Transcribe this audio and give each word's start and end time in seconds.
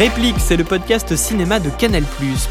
Réplique, 0.00 0.36
c'est 0.38 0.56
le 0.56 0.64
podcast 0.64 1.14
cinéma 1.14 1.60
de 1.60 1.68
Canal+. 1.68 2.04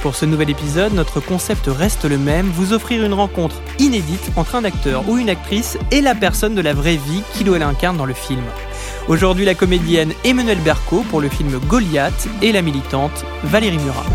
Pour 0.03 0.13
ce 0.13 0.23
nouvel 0.23 0.51
épisode, 0.51 0.93
notre 0.93 1.19
concept 1.19 1.65
reste 1.65 2.05
le 2.05 2.19
même, 2.19 2.45
vous 2.45 2.73
offrir 2.73 3.03
une 3.03 3.15
rencontre 3.15 3.55
inédite 3.79 4.29
entre 4.35 4.53
un 4.53 4.65
acteur 4.65 5.09
ou 5.09 5.17
une 5.17 5.31
actrice 5.31 5.75
et 5.89 6.01
la 6.01 6.13
personne 6.13 6.53
de 6.53 6.61
la 6.61 6.75
vraie 6.75 6.97
vie 6.97 7.23
qu'il 7.33 7.49
ou 7.49 7.55
elle 7.55 7.63
incarne 7.63 7.97
dans 7.97 8.05
le 8.05 8.13
film. 8.13 8.43
Aujourd'hui, 9.07 9.45
la 9.45 9.55
comédienne 9.55 10.13
Emmanuelle 10.23 10.61
Berco 10.61 11.03
pour 11.09 11.21
le 11.21 11.29
film 11.29 11.57
Goliath 11.67 12.27
et 12.43 12.51
la 12.51 12.61
militante 12.61 13.25
Valérie 13.45 13.79
Murat. 13.79 14.05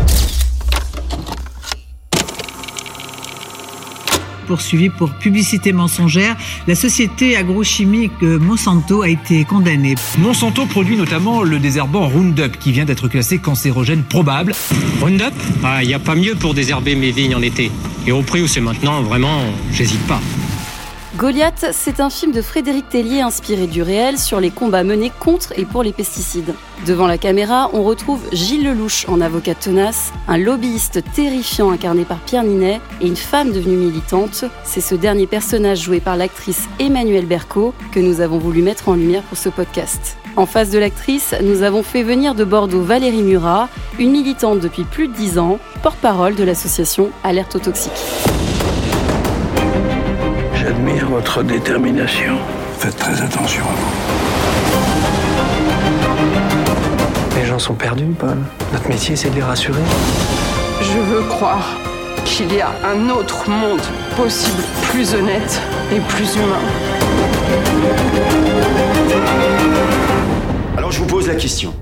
Poursuivi 4.45 4.89
pour 4.89 5.11
publicité 5.11 5.73
mensongère. 5.73 6.35
La 6.67 6.75
société 6.75 7.35
agrochimique 7.35 8.21
Monsanto 8.21 9.01
a 9.01 9.09
été 9.09 9.43
condamnée. 9.43 9.95
Monsanto 10.17 10.65
produit 10.65 10.97
notamment 10.97 11.43
le 11.43 11.59
désherbant 11.59 12.07
Roundup 12.07 12.57
qui 12.57 12.71
vient 12.71 12.85
d'être 12.85 13.07
classé 13.07 13.39
cancérogène 13.39 14.03
probable. 14.03 14.53
Roundup 15.01 15.33
Ah, 15.63 15.83
il 15.83 15.87
n'y 15.87 15.93
a 15.93 15.99
pas 15.99 16.15
mieux 16.15 16.35
pour 16.35 16.53
désherber 16.53 16.95
mes 16.95 17.11
vignes 17.11 17.35
en 17.35 17.41
été. 17.41 17.71
Et 18.07 18.11
au 18.11 18.21
prix 18.21 18.41
où 18.41 18.47
c'est 18.47 18.61
maintenant, 18.61 19.01
vraiment, 19.01 19.41
j'hésite 19.73 20.05
pas. 20.07 20.21
Goliath, 21.17 21.67
c'est 21.71 22.01
un 22.01 22.09
film 22.09 22.33
de 22.33 22.41
Frédéric 22.41 22.89
Tellier 22.89 23.21
inspiré 23.21 23.67
du 23.67 23.81
réel 23.81 24.19
sur 24.19 24.41
les 24.41 24.51
combats 24.51 24.83
menés 24.83 25.13
contre 25.17 25.53
et 25.57 25.63
pour 25.63 25.81
les 25.81 25.93
pesticides. 25.93 26.53
Devant 26.85 27.07
la 27.07 27.17
caméra, 27.17 27.69
on 27.71 27.83
retrouve 27.83 28.19
Gilles 28.33 28.65
Lelouch 28.65 29.05
en 29.07 29.21
avocat 29.21 29.55
tenace, 29.55 30.11
un 30.27 30.37
lobbyiste 30.37 31.01
terrifiant 31.13 31.71
incarné 31.71 32.03
par 32.03 32.19
Pierre 32.19 32.43
Ninet 32.43 32.81
et 32.99 33.07
une 33.07 33.15
femme 33.15 33.53
devenue 33.53 33.77
militante. 33.77 34.43
C'est 34.65 34.81
ce 34.81 34.93
dernier 34.93 35.25
personnage 35.25 35.83
joué 35.83 36.01
par 36.01 36.17
l'actrice 36.17 36.67
Emmanuelle 36.79 37.27
Berco 37.27 37.73
que 37.93 38.01
nous 38.01 38.19
avons 38.19 38.37
voulu 38.37 38.61
mettre 38.61 38.89
en 38.89 38.95
lumière 38.95 39.23
pour 39.23 39.37
ce 39.37 39.47
podcast. 39.47 40.17
En 40.35 40.45
face 40.45 40.69
de 40.69 40.79
l'actrice, 40.79 41.33
nous 41.41 41.61
avons 41.61 41.81
fait 41.81 42.03
venir 42.03 42.35
de 42.35 42.43
Bordeaux 42.43 42.83
Valérie 42.83 43.23
Murat, 43.23 43.69
une 43.99 44.11
militante 44.11 44.59
depuis 44.59 44.83
plus 44.83 45.07
de 45.07 45.13
10 45.13 45.39
ans, 45.39 45.59
porte-parole 45.81 46.35
de 46.35 46.43
l'association 46.43 47.09
Alerte 47.23 47.55
aux 47.55 47.59
toxiques. 47.59 48.03
J'admire 50.65 51.07
votre 51.11 51.43
détermination. 51.43 52.39
Faites 52.79 52.97
très 52.97 53.21
attention 53.21 53.61
à 53.61 53.73
vous. 53.75 53.91
Les 57.37 57.45
gens 57.45 57.59
sont 57.59 57.75
perdus, 57.75 58.07
Paul. 58.17 58.39
Notre 58.73 58.89
métier, 58.89 59.15
c'est 59.15 59.29
de 59.29 59.35
les 59.35 59.43
rassurer. 59.43 59.83
Je 60.81 60.97
veux 60.97 61.21
croire 61.27 61.77
qu'il 62.23 62.51
y 62.51 62.61
a 62.61 62.71
un 62.83 63.11
autre 63.11 63.47
monde 63.47 63.81
possible, 64.17 64.63
plus 64.89 65.13
honnête 65.13 65.61
et 65.95 65.99
plus 65.99 66.35
humain. 66.35 66.57
Alors 70.77 70.91
je 70.91 70.99
vous 70.99 71.05
pose 71.05 71.27
la 71.27 71.35
question. 71.35 71.75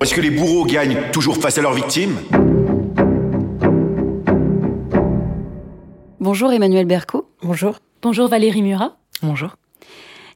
Est-ce 0.00 0.12
que 0.12 0.20
les 0.20 0.30
bourreaux 0.30 0.64
gagnent 0.64 0.98
toujours 1.12 1.36
face 1.36 1.58
à 1.58 1.62
leurs 1.62 1.74
victimes? 1.74 2.16
Bonjour 6.18 6.52
Emmanuel 6.52 6.86
Berco. 6.86 7.30
Bonjour. 7.44 7.76
Bonjour 8.02 8.28
Valérie 8.28 8.62
Murat. 8.62 8.96
Bonjour. 9.22 9.56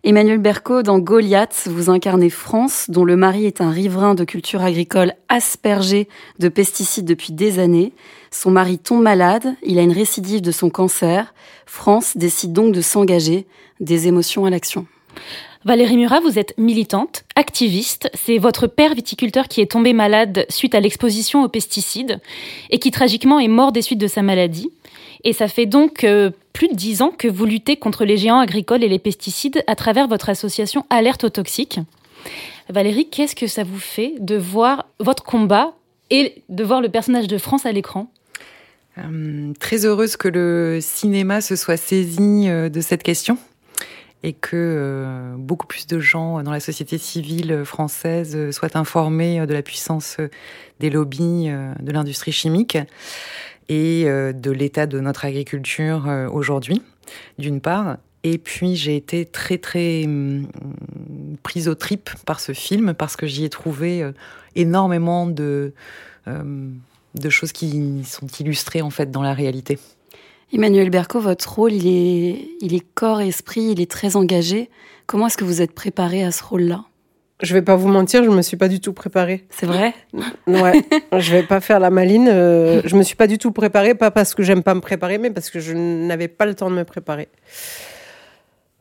Emmanuel 0.03 0.39
Berco, 0.39 0.83
dans 0.83 0.99
Goliath, 0.99 1.69
vous 1.71 1.91
incarnez 1.91 2.31
France, 2.31 2.87
dont 2.89 3.05
le 3.05 3.17
mari 3.17 3.45
est 3.45 3.61
un 3.61 3.71
riverain 3.71 4.15
de 4.15 4.25
culture 4.25 4.63
agricole 4.63 5.13
aspergé 5.29 6.09
de 6.39 6.49
pesticides 6.49 7.05
depuis 7.05 7.35
des 7.35 7.59
années. 7.59 7.93
Son 8.31 8.51
mari 8.51 8.79
tombe 8.79 9.03
malade, 9.03 9.55
il 9.63 9.79
a 9.79 9.83
une 9.83 9.93
récidive 9.93 10.41
de 10.41 10.53
son 10.53 10.71
cancer. 10.71 11.35
France 11.67 12.17
décide 12.17 12.55
donc 12.55 12.73
de 12.73 12.81
s'engager, 12.81 13.47
des 13.79 14.09
émotions 14.09 14.47
à 14.47 14.51
l'action. 14.51 14.87
Valérie 15.67 15.99
Murat, 15.99 16.21
vous 16.21 16.39
êtes 16.39 16.57
militante, 16.57 17.25
activiste. 17.37 18.11
C'est 18.15 18.39
votre 18.39 18.67
père 18.67 18.95
viticulteur 18.95 19.49
qui 19.49 19.61
est 19.61 19.71
tombé 19.71 19.93
malade 19.93 20.47
suite 20.49 20.75
à 20.75 20.81
l'exposition 20.81 21.45
aux 21.45 21.49
pesticides 21.49 22.21
et 22.71 22.79
qui 22.79 22.91
tragiquement 22.91 23.39
est 23.39 23.49
mort 23.49 23.71
des 23.71 23.83
suites 23.83 24.01
de 24.01 24.07
sa 24.07 24.23
maladie. 24.23 24.71
Et 25.25 25.35
ça 25.35 25.49
fait 25.49 25.67
donc 25.67 26.05
euh, 26.05 26.31
plus 26.53 26.69
de 26.69 26.75
dix 26.75 27.03
ans 27.03 27.11
que 27.17 27.29
vous 27.29 27.45
luttez 27.45 27.77
contre 27.77 28.05
les 28.05 28.17
géants 28.17 28.41
agricoles 28.41 28.83
et 28.85 28.89
les 28.89 28.99
pesticides 28.99 29.63
à 29.67 29.77
travers 29.77 30.09
votre 30.09 30.29
association 30.29 30.85
Alerte 30.91 31.25
aux 31.25 31.31
toxiques. 31.31 31.81
Valérie, 32.69 33.09
qu'est-ce 33.09 33.35
que 33.35 33.47
ça 33.47 33.65
vous 33.65 33.79
fait 33.79 34.15
de 34.21 34.37
voir 34.37 34.87
votre 34.99 35.25
combat 35.25 35.75
et 36.11 36.43
de 36.49 36.65
voir 36.65 36.81
le 36.81 36.89
personnage 36.89 37.27
de 37.27 37.39
France 37.39 37.67
à 37.67 37.73
l'écran? 37.73 38.11
Euh, 38.99 39.53
Très 39.59 39.85
heureuse 39.87 40.17
que 40.17 40.29
le 40.29 40.79
cinéma 40.81 41.41
se 41.41 41.57
soit 41.57 41.77
saisi 41.77 42.49
euh, 42.49 42.69
de 42.69 42.81
cette 42.81 43.03
question 43.03 43.39
et 44.23 44.35
que 44.35 45.35
beaucoup 45.39 45.67
plus 45.67 45.87
de 45.87 45.99
gens 45.99 46.43
dans 46.43 46.51
la 46.51 46.61
société 46.61 46.99
civile 46.99 47.63
française 47.65 48.51
soient 48.51 48.77
informés 48.77 49.47
de 49.47 49.55
la 49.55 49.63
puissance 49.63 50.19
des 50.79 50.91
lobbies 50.91 51.49
de 51.49 51.91
l'industrie 51.91 52.31
chimique 52.31 52.77
et 53.71 54.03
euh, 54.07 54.33
de 54.33 54.51
l'état 54.51 54.87
de 54.87 54.99
notre 55.01 55.25
agriculture 55.25 56.09
euh, 56.09 56.29
aujourd'hui, 56.29 56.83
d'une 57.39 57.61
part. 57.61 57.97
Et 58.25 58.37
puis 58.37 58.77
j'ai 58.77 58.97
été 58.97 59.25
très 59.25 59.57
très 59.57 60.05
hum, 60.05 60.47
prise 61.43 61.69
au 61.69 61.75
trip 61.75 62.11
par 62.27 62.41
ce 62.41 62.53
film 62.53 62.93
parce 62.93 63.17
que 63.17 63.27
j'y 63.27 63.45
ai 63.45 63.49
trouvé 63.49 64.03
euh, 64.03 64.13
énormément 64.57 65.27
de, 65.27 65.73
de 66.27 67.31
choses 67.31 67.53
qui 67.53 68.03
sont 68.05 68.27
illustrées 68.27 68.83
en 68.83 68.91
fait 68.91 69.11
dans 69.11 69.23
la 69.23 69.33
réalité. 69.33 69.79
Emmanuel 70.53 70.91
Berco, 70.91 71.21
votre 71.21 71.51
rôle, 71.55 71.73
il 71.73 71.87
est, 71.87 72.49
il 72.61 72.75
est 72.75 72.85
corps 72.95 73.21
et 73.21 73.29
esprit, 73.29 73.71
il 73.71 73.81
est 73.81 73.91
très 73.91 74.17
engagé. 74.17 74.69
Comment 75.07 75.29
est-ce 75.29 75.37
que 75.37 75.45
vous 75.45 75.63
êtes 75.63 75.73
préparé 75.73 76.25
à 76.25 76.33
ce 76.33 76.43
rôle-là? 76.43 76.85
Je 77.43 77.55
vais 77.55 77.63
pas 77.63 77.77
vous 77.77 77.89
mentir, 77.89 78.25
je 78.25 78.31
me 78.31 78.43
suis 78.43 78.57
pas 78.57 78.69
du 78.69 78.81
tout 78.81 78.93
préparée. 78.93 79.47
C'est 79.51 79.67
vrai 79.67 79.95
Ouais, 80.47 80.83
je 81.19 81.33
vais 81.33 81.43
pas 81.43 81.61
faire 81.61 81.81
la 81.81 81.91
maline. 81.91 82.29
Euh, 82.31 82.83
je 82.85 82.97
me 82.97 83.03
suis 83.03 83.17
pas 83.17 83.27
du 83.27 83.39
tout 83.39 83.53
préparée, 83.53 83.95
pas 83.95 84.11
parce 84.11 84.35
que 84.35 84.43
j'aime 84.43 84.63
pas 84.63 84.75
me 84.75 84.81
préparer, 84.81 85.19
mais 85.19 85.31
parce 85.31 85.51
que 85.51 85.61
je 85.61 85.73
n'avais 85.73 86.29
pas 86.29 86.47
le 86.47 86.55
temps 86.55 86.71
de 86.71 86.77
me 86.77 86.85
préparer. 86.85 87.29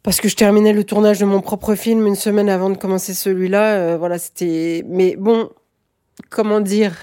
Parce 0.03 0.21
que 0.21 0.29
je 0.29 0.35
terminais 0.35 0.73
le 0.73 0.83
tournage 0.83 1.19
de 1.19 1.25
mon 1.25 1.41
propre 1.41 1.75
film 1.75 2.07
une 2.07 2.15
semaine 2.15 2.49
avant 2.49 2.69
de 2.69 2.77
commencer 2.77 3.13
celui-là. 3.13 3.75
Euh, 3.75 3.97
voilà, 3.97 4.17
c'était. 4.17 4.83
Mais 4.87 5.15
bon, 5.17 5.49
comment 6.29 6.61
dire 6.61 6.95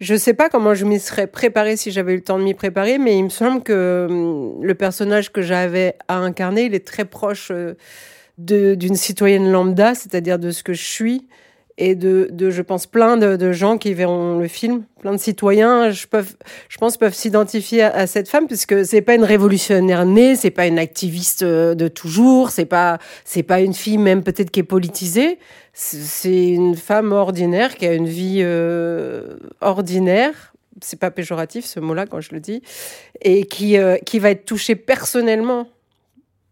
Je 0.00 0.14
sais 0.14 0.34
pas 0.34 0.48
comment 0.48 0.74
je 0.74 0.84
m'y 0.84 0.98
serais 0.98 1.26
préparée 1.26 1.76
si 1.76 1.90
j'avais 1.90 2.12
eu 2.12 2.16
le 2.16 2.22
temps 2.22 2.38
de 2.38 2.44
m'y 2.44 2.54
préparer, 2.54 2.98
mais 2.98 3.18
il 3.18 3.24
me 3.24 3.28
semble 3.28 3.62
que 3.62 4.06
hum, 4.10 4.64
le 4.64 4.74
personnage 4.74 5.32
que 5.32 5.42
j'avais 5.42 5.96
à 6.08 6.16
incarner, 6.16 6.64
il 6.64 6.74
est 6.74 6.86
très 6.86 7.04
proche. 7.04 7.48
Euh, 7.50 7.74
d'une 8.38 8.96
citoyenne 8.96 9.50
lambda, 9.50 9.94
c'est-à-dire 9.94 10.38
de 10.38 10.50
ce 10.50 10.62
que 10.62 10.72
je 10.72 10.84
suis, 10.84 11.26
et 11.76 11.94
de, 11.94 12.28
de 12.30 12.50
je 12.50 12.62
pense, 12.62 12.86
plein 12.86 13.16
de, 13.16 13.36
de, 13.36 13.52
gens 13.52 13.78
qui 13.78 13.94
verront 13.94 14.38
le 14.38 14.46
film, 14.46 14.84
plein 15.00 15.12
de 15.12 15.18
citoyens, 15.18 15.90
je, 15.90 16.06
peuvent, 16.06 16.36
je 16.68 16.78
pense, 16.78 16.96
peuvent 16.96 17.14
s'identifier 17.14 17.82
à, 17.82 18.06
cette 18.06 18.28
femme, 18.28 18.46
puisque 18.46 18.84
c'est 18.84 19.00
pas 19.00 19.14
une 19.14 19.24
révolutionnaire 19.24 20.06
née, 20.06 20.36
c'est 20.36 20.50
pas 20.50 20.66
une 20.66 20.78
activiste 20.78 21.42
euh, 21.42 21.74
de 21.74 21.88
toujours, 21.88 22.50
c'est 22.50 22.64
pas, 22.64 22.98
c'est 23.24 23.42
pas 23.42 23.60
une 23.60 23.74
fille 23.74 23.98
même 23.98 24.22
peut-être 24.22 24.50
qui 24.50 24.60
est 24.60 24.64
politisée, 24.64 25.38
c'est 25.72 26.48
une 26.48 26.76
femme 26.76 27.10
ordinaire 27.10 27.74
qui 27.74 27.86
a 27.86 27.94
une 27.94 28.06
vie 28.06 28.38
euh, 28.42 29.36
ordinaire, 29.60 30.54
c'est 30.80 30.98
pas 30.98 31.10
péjoratif 31.10 31.64
ce 31.64 31.80
mot-là 31.80 32.06
quand 32.06 32.20
je 32.20 32.32
le 32.32 32.40
dis, 32.40 32.62
et 33.20 33.46
qui, 33.46 33.78
euh, 33.78 33.96
qui 33.96 34.20
va 34.20 34.30
être 34.30 34.44
touchée 34.44 34.76
personnellement 34.76 35.66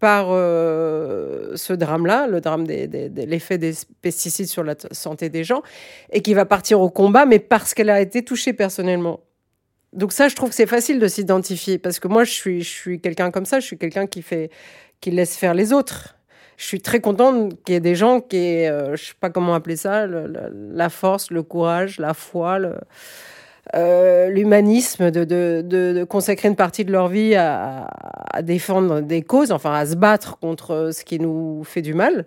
par 0.02 0.30
euh, 0.30 1.54
ce 1.54 1.72
drame-là, 1.72 2.26
le 2.26 2.40
drame 2.40 2.66
de 2.66 3.22
l'effet 3.22 3.56
des 3.56 3.72
pesticides 4.00 4.48
sur 4.48 4.64
la 4.64 4.74
santé 4.90 5.28
des 5.28 5.44
gens, 5.44 5.62
et 6.10 6.22
qui 6.22 6.34
va 6.34 6.44
partir 6.44 6.80
au 6.80 6.90
combat, 6.90 7.24
mais 7.24 7.38
parce 7.38 7.72
qu'elle 7.72 7.88
a 7.88 8.00
été 8.00 8.24
touchée 8.24 8.52
personnellement. 8.52 9.20
Donc 9.92 10.12
ça, 10.12 10.26
je 10.26 10.34
trouve 10.34 10.48
que 10.48 10.56
c'est 10.56 10.66
facile 10.66 10.98
de 10.98 11.06
s'identifier, 11.06 11.78
parce 11.78 12.00
que 12.00 12.08
moi, 12.08 12.24
je 12.24 12.32
suis, 12.32 12.62
je 12.62 12.68
suis 12.68 13.00
quelqu'un 13.00 13.30
comme 13.30 13.46
ça, 13.46 13.60
je 13.60 13.66
suis 13.66 13.78
quelqu'un 13.78 14.08
qui 14.08 14.22
fait, 14.22 14.50
qui 15.00 15.12
laisse 15.12 15.36
faire 15.36 15.54
les 15.54 15.72
autres. 15.72 16.16
Je 16.56 16.64
suis 16.64 16.80
très 16.80 16.98
contente 16.98 17.62
qu'il 17.62 17.74
y 17.74 17.76
ait 17.76 17.80
des 17.80 17.94
gens 17.94 18.20
qui 18.20 18.38
aient, 18.38 18.68
euh, 18.68 18.96
je 18.96 19.04
sais 19.04 19.14
pas 19.20 19.30
comment 19.30 19.54
appeler 19.54 19.76
ça, 19.76 20.08
la 20.08 20.88
force, 20.88 21.30
le 21.30 21.44
courage, 21.44 22.00
la 22.00 22.12
foi, 22.12 22.58
le, 22.58 22.74
euh, 23.74 24.28
l'humanisme, 24.28 25.10
de, 25.10 25.24
de, 25.24 26.04
consacrer 26.04 26.48
une 26.48 26.56
partie 26.56 26.84
de 26.84 26.92
leur 26.92 27.08
vie 27.08 27.34
à, 27.34 27.88
défendre 28.42 29.00
des 29.00 29.22
causes, 29.22 29.52
enfin 29.52 29.72
à 29.74 29.86
se 29.86 29.94
battre 29.94 30.38
contre 30.38 30.90
ce 30.92 31.04
qui 31.04 31.18
nous 31.18 31.62
fait 31.64 31.82
du 31.82 31.94
mal. 31.94 32.26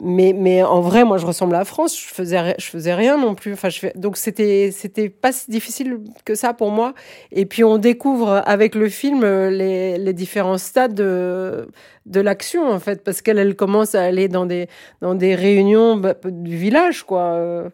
Mais, 0.00 0.32
mais 0.32 0.62
en 0.62 0.80
vrai, 0.80 1.04
moi, 1.04 1.18
je 1.18 1.26
ressemble 1.26 1.56
à 1.56 1.64
France. 1.64 1.98
Je 1.98 2.14
faisais, 2.14 2.54
je 2.58 2.66
faisais 2.66 2.94
rien 2.94 3.18
non 3.18 3.34
plus. 3.34 3.52
Enfin, 3.52 3.68
je 3.68 3.80
fais... 3.80 3.92
Donc, 3.96 4.16
c'était, 4.16 4.70
c'était 4.72 5.08
pas 5.08 5.32
si 5.32 5.50
difficile 5.50 5.98
que 6.24 6.36
ça 6.36 6.54
pour 6.54 6.70
moi. 6.70 6.94
Et 7.32 7.46
puis, 7.46 7.64
on 7.64 7.78
découvre 7.78 8.42
avec 8.46 8.76
le 8.76 8.88
film 8.88 9.22
les, 9.24 9.98
les 9.98 10.12
différents 10.12 10.58
stades 10.58 10.94
de, 10.94 11.68
de 12.06 12.20
l'action, 12.20 12.70
en 12.70 12.78
fait, 12.78 13.02
parce 13.02 13.22
qu'elle 13.22 13.38
elle 13.38 13.56
commence 13.56 13.96
à 13.96 14.04
aller 14.04 14.28
dans 14.28 14.46
des, 14.46 14.68
dans 15.00 15.16
des 15.16 15.34
réunions 15.34 15.96
bah, 15.96 16.14
du 16.24 16.56
village, 16.56 17.02
quoi 17.02 17.70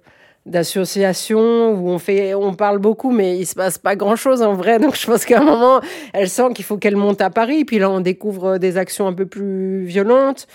d'associations 0.47 1.73
où 1.73 1.89
on 1.89 1.99
fait 1.99 2.35
on 2.35 2.55
parle 2.55 2.79
beaucoup 2.79 3.13
mais 3.13 3.39
il 3.39 3.47
se 3.47 3.55
passe 3.55 3.79
pas 3.79 3.97
grand 3.97 4.17
chose 4.17 4.43
en 4.43 4.53
vrai 4.53 4.79
donc 4.79 4.95
je 4.95 5.07
pense 5.07 5.25
qu'à 5.25 5.41
un 5.41 5.45
moment 5.45 5.81
elle 6.13 6.29
sent 6.29 6.53
qu'il 6.55 6.65
faut 6.65 6.77
qu'elle 6.77 6.97
monte 6.97 7.23
à 7.23 7.31
Paris 7.31 7.65
puis 7.65 7.79
là 7.79 7.91
on 7.91 8.01
découvre 8.01 8.59
des 8.59 8.77
actions 8.77 9.07
un 9.07 9.15
peu 9.15 9.25
plus 9.25 9.85
violentes 9.85 10.47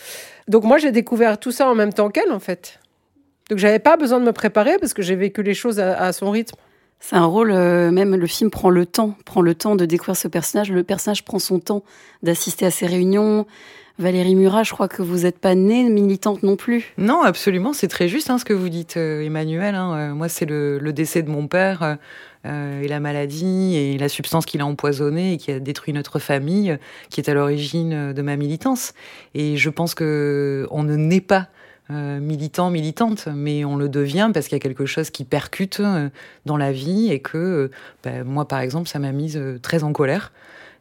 donc 0.50 0.64
moi 0.64 0.80
j'ai 0.80 0.92
découvert 0.92 1.40
tout 1.40 1.52
ça 1.52 1.70
en 1.70 1.76
même 1.76 1.94
temps 1.94 2.10
qu'elle 2.10 2.32
en 2.32 2.40
fait 2.40 2.80
Donc 3.50 3.60
j'avais 3.60 3.80
pas 3.80 3.98
besoin 3.98 4.20
de 4.20 4.26
me 4.26 4.34
préparer 4.34 4.78
parce 4.80 4.94
que 4.94 5.04
j'ai 5.04 5.16
vécu 5.16 5.44
les 5.44 5.54
choses 5.54 5.80
à, 5.80 6.12
son 6.12 6.32
rythme. 6.32 6.58
C'est 7.00 7.16
un 7.16 7.26
rôle, 7.26 7.52
euh, 7.52 7.92
même 7.92 8.16
le 8.16 8.28
film 8.28 8.50
prend 8.50 8.70
le 8.70 8.86
temps, 8.86 9.16
prend 9.26 9.42
le 9.42 9.56
temps 9.56 9.76
de 9.76 9.86
découvrir 9.86 10.18
ce 10.18 10.28
personnage. 10.28 10.72
Le 10.72 10.84
personnage 10.84 11.24
prend 11.24 11.40
son 11.40 11.60
temps 11.60 11.84
d'assister 12.24 12.66
à 12.66 12.72
ses 12.72 12.88
réunions. 12.88 13.46
Valérie 14.00 14.36
Murat, 14.36 14.64
je 14.64 14.72
crois 14.72 14.88
que 14.88 15.02
vous 15.02 15.20
n'êtes 15.20 15.38
pas 15.38 15.54
née 15.54 15.88
militante 15.90 16.42
non 16.42 16.56
plus. 16.56 16.94
Non, 16.98 17.22
absolument, 17.22 17.74
c'est 17.74 17.88
très 17.88 18.08
juste 18.08 18.30
hein, 18.30 18.38
ce 18.38 18.46
que 18.46 18.54
vous 18.54 18.70
dites, 18.70 18.98
euh, 18.98 19.22
Emmanuel. 19.22 19.76
Hein. 19.76 19.94
Euh, 19.96 20.14
moi, 20.16 20.30
c'est 20.30 20.46
le, 20.46 20.80
décès 20.92 21.22
de 21.22 21.30
mon 21.30 21.48
père 21.48 21.98
et 22.46 22.88
la 22.88 23.02
maladie 23.02 23.76
et 23.76 23.98
la 23.98 24.08
substance 24.08 24.46
qu'il 24.46 24.62
a 24.62 24.66
empoisonnée 24.66 25.34
et 25.34 25.38
qui 25.38 25.52
a 25.52 25.60
détruit 25.60 25.94
notre 25.94 26.20
famille, 26.20 26.78
qui 27.10 27.20
est 27.20 27.30
à 27.30 27.34
l'origine 27.34 28.14
de 28.14 28.22
ma 28.22 28.38
militance. 28.38 28.94
Et 29.36 29.58
je 29.58 29.70
pense 29.70 29.94
que 29.94 30.66
on 30.72 30.84
ne 30.84 30.96
naît 30.96 31.20
pas 31.20 31.50
euh, 31.92 32.20
militant, 32.20 32.70
militante, 32.70 33.28
mais 33.34 33.66
on 33.66 33.76
le 33.76 33.90
devient 33.90 34.30
parce 34.32 34.48
qu'il 34.48 34.56
y 34.56 34.62
a 34.62 34.62
quelque 34.62 34.86
chose 34.86 35.10
qui 35.10 35.24
percute 35.24 35.80
euh, 35.80 36.10
dans 36.46 36.56
la 36.56 36.72
vie 36.72 37.12
et 37.12 37.20
que 37.20 37.38
euh, 37.38 37.72
ben, 38.04 38.24
moi, 38.24 38.48
par 38.48 38.60
exemple, 38.60 38.88
ça 38.88 39.00
m'a 39.00 39.12
mise 39.12 39.42
très 39.64 39.84
en 39.84 39.92
colère. 39.92 40.32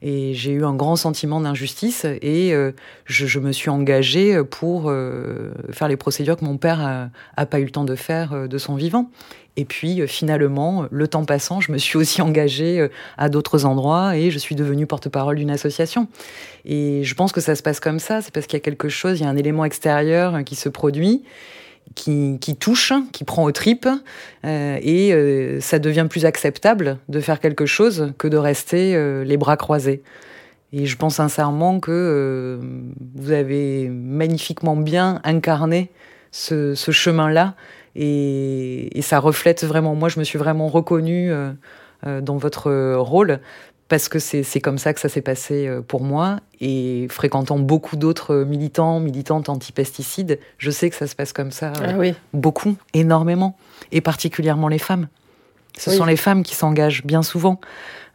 Et 0.02 0.34
j'ai 0.34 0.52
eu 0.52 0.64
un 0.64 0.74
grand 0.74 0.96
sentiment 0.96 1.40
d'injustice 1.40 2.04
et 2.04 2.52
je, 3.06 3.26
je, 3.26 3.40
me 3.40 3.52
suis 3.52 3.70
engagée 3.70 4.42
pour 4.44 4.92
faire 5.70 5.88
les 5.88 5.96
procédures 5.96 6.36
que 6.36 6.44
mon 6.44 6.56
père 6.56 6.80
a, 6.80 7.08
a, 7.36 7.46
pas 7.46 7.58
eu 7.58 7.64
le 7.64 7.70
temps 7.70 7.84
de 7.84 7.96
faire 7.96 8.48
de 8.48 8.58
son 8.58 8.76
vivant. 8.76 9.10
Et 9.56 9.64
puis 9.64 10.06
finalement, 10.06 10.86
le 10.92 11.08
temps 11.08 11.24
passant, 11.24 11.60
je 11.60 11.72
me 11.72 11.78
suis 11.78 11.96
aussi 11.96 12.22
engagée 12.22 12.88
à 13.16 13.28
d'autres 13.28 13.64
endroits 13.64 14.16
et 14.16 14.30
je 14.30 14.38
suis 14.38 14.54
devenue 14.54 14.86
porte-parole 14.86 15.34
d'une 15.34 15.50
association. 15.50 16.06
Et 16.64 17.02
je 17.02 17.14
pense 17.14 17.32
que 17.32 17.40
ça 17.40 17.56
se 17.56 17.62
passe 17.62 17.80
comme 17.80 17.98
ça, 17.98 18.22
c'est 18.22 18.32
parce 18.32 18.46
qu'il 18.46 18.56
y 18.56 18.62
a 18.62 18.64
quelque 18.64 18.88
chose, 18.88 19.18
il 19.18 19.24
y 19.24 19.26
a 19.26 19.28
un 19.28 19.36
élément 19.36 19.64
extérieur 19.64 20.44
qui 20.44 20.54
se 20.54 20.68
produit, 20.68 21.24
qui, 21.94 22.38
qui 22.40 22.56
touche, 22.56 22.92
qui 23.12 23.24
prend 23.24 23.44
aux 23.44 23.52
tripes, 23.52 23.88
euh, 24.44 24.78
et 24.82 25.12
euh, 25.12 25.60
ça 25.60 25.78
devient 25.78 26.06
plus 26.08 26.24
acceptable 26.24 26.98
de 27.08 27.20
faire 27.20 27.40
quelque 27.40 27.66
chose 27.66 28.12
que 28.18 28.28
de 28.28 28.36
rester 28.36 28.94
euh, 28.94 29.24
les 29.24 29.36
bras 29.36 29.56
croisés. 29.56 30.02
Et 30.72 30.86
je 30.86 30.96
pense 30.96 31.16
sincèrement 31.16 31.80
que 31.80 32.60
vous 33.14 33.32
avez 33.32 33.88
magnifiquement 33.88 34.76
bien 34.76 35.20
incarné 35.24 35.90
ce, 36.30 36.74
ce 36.74 36.90
chemin-là, 36.90 37.54
et, 37.96 38.96
et, 38.96 39.02
ça 39.02 39.18
reflète 39.18 39.64
vraiment, 39.64 39.94
moi 39.94 40.10
je 40.10 40.18
me 40.18 40.24
suis 40.24 40.38
vraiment 40.38 40.68
reconnue 40.68 41.32
dans 42.04 42.36
votre 42.36 42.94
rôle, 42.96 43.40
parce 43.88 44.08
que 44.08 44.18
c'est 44.18 44.60
comme 44.60 44.78
ça 44.78 44.92
que 44.92 45.00
ça 45.00 45.08
s'est 45.08 45.22
passé 45.22 45.66
euh, 45.66 45.80
pour 45.80 46.02
moi. 46.02 46.40
Et 46.60 47.06
fréquentant 47.10 47.58
beaucoup 47.58 47.96
d'autres 47.96 48.44
militants, 48.44 49.00
militantes 49.00 49.48
anti-pesticides, 49.48 50.38
je 50.58 50.70
sais 50.70 50.90
que 50.90 50.96
ça 50.96 51.06
se 51.06 51.14
passe 51.14 51.32
comme 51.32 51.52
ça 51.52 51.72
ah 51.82 51.94
oui. 51.96 52.14
beaucoup, 52.32 52.76
énormément, 52.94 53.56
et 53.92 54.00
particulièrement 54.00 54.68
les 54.68 54.78
femmes. 54.78 55.08
Ce 55.76 55.92
sont 55.92 56.04
les 56.04 56.16
femmes 56.16 56.42
qui 56.42 56.56
s'engagent 56.56 57.04
bien 57.04 57.22
souvent. 57.22 57.60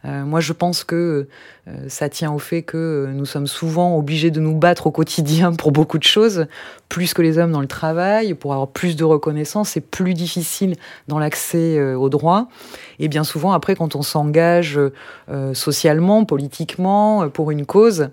Euh, 0.04 0.24
moi, 0.24 0.40
je 0.40 0.52
pense 0.52 0.84
que 0.84 1.28
euh, 1.66 1.72
ça 1.88 2.08
tient 2.08 2.30
au 2.30 2.38
fait 2.38 2.62
que 2.62 3.08
nous 3.12 3.24
sommes 3.24 3.46
souvent 3.46 3.96
obligés 3.96 4.30
de 4.30 4.38
nous 4.38 4.54
battre 4.54 4.86
au 4.86 4.90
quotidien 4.90 5.52
pour 5.54 5.72
beaucoup 5.72 5.98
de 5.98 6.04
choses, 6.04 6.46
plus 6.90 7.14
que 7.14 7.22
les 7.22 7.38
hommes 7.38 7.52
dans 7.52 7.62
le 7.62 7.66
travail, 7.66 8.34
pour 8.34 8.52
avoir 8.52 8.68
plus 8.68 8.96
de 8.96 9.04
reconnaissance. 9.04 9.70
C'est 9.70 9.80
plus 9.80 10.12
difficile 10.12 10.76
dans 11.08 11.18
l'accès 11.18 11.78
euh, 11.78 11.96
aux 11.96 12.10
droits. 12.10 12.48
Et 12.98 13.08
bien 13.08 13.24
souvent, 13.24 13.52
après, 13.52 13.74
quand 13.74 13.96
on 13.96 14.02
s'engage 14.02 14.78
socialement, 15.52 16.24
politiquement, 16.24 17.28
pour 17.28 17.50
une 17.50 17.66
cause, 17.66 18.08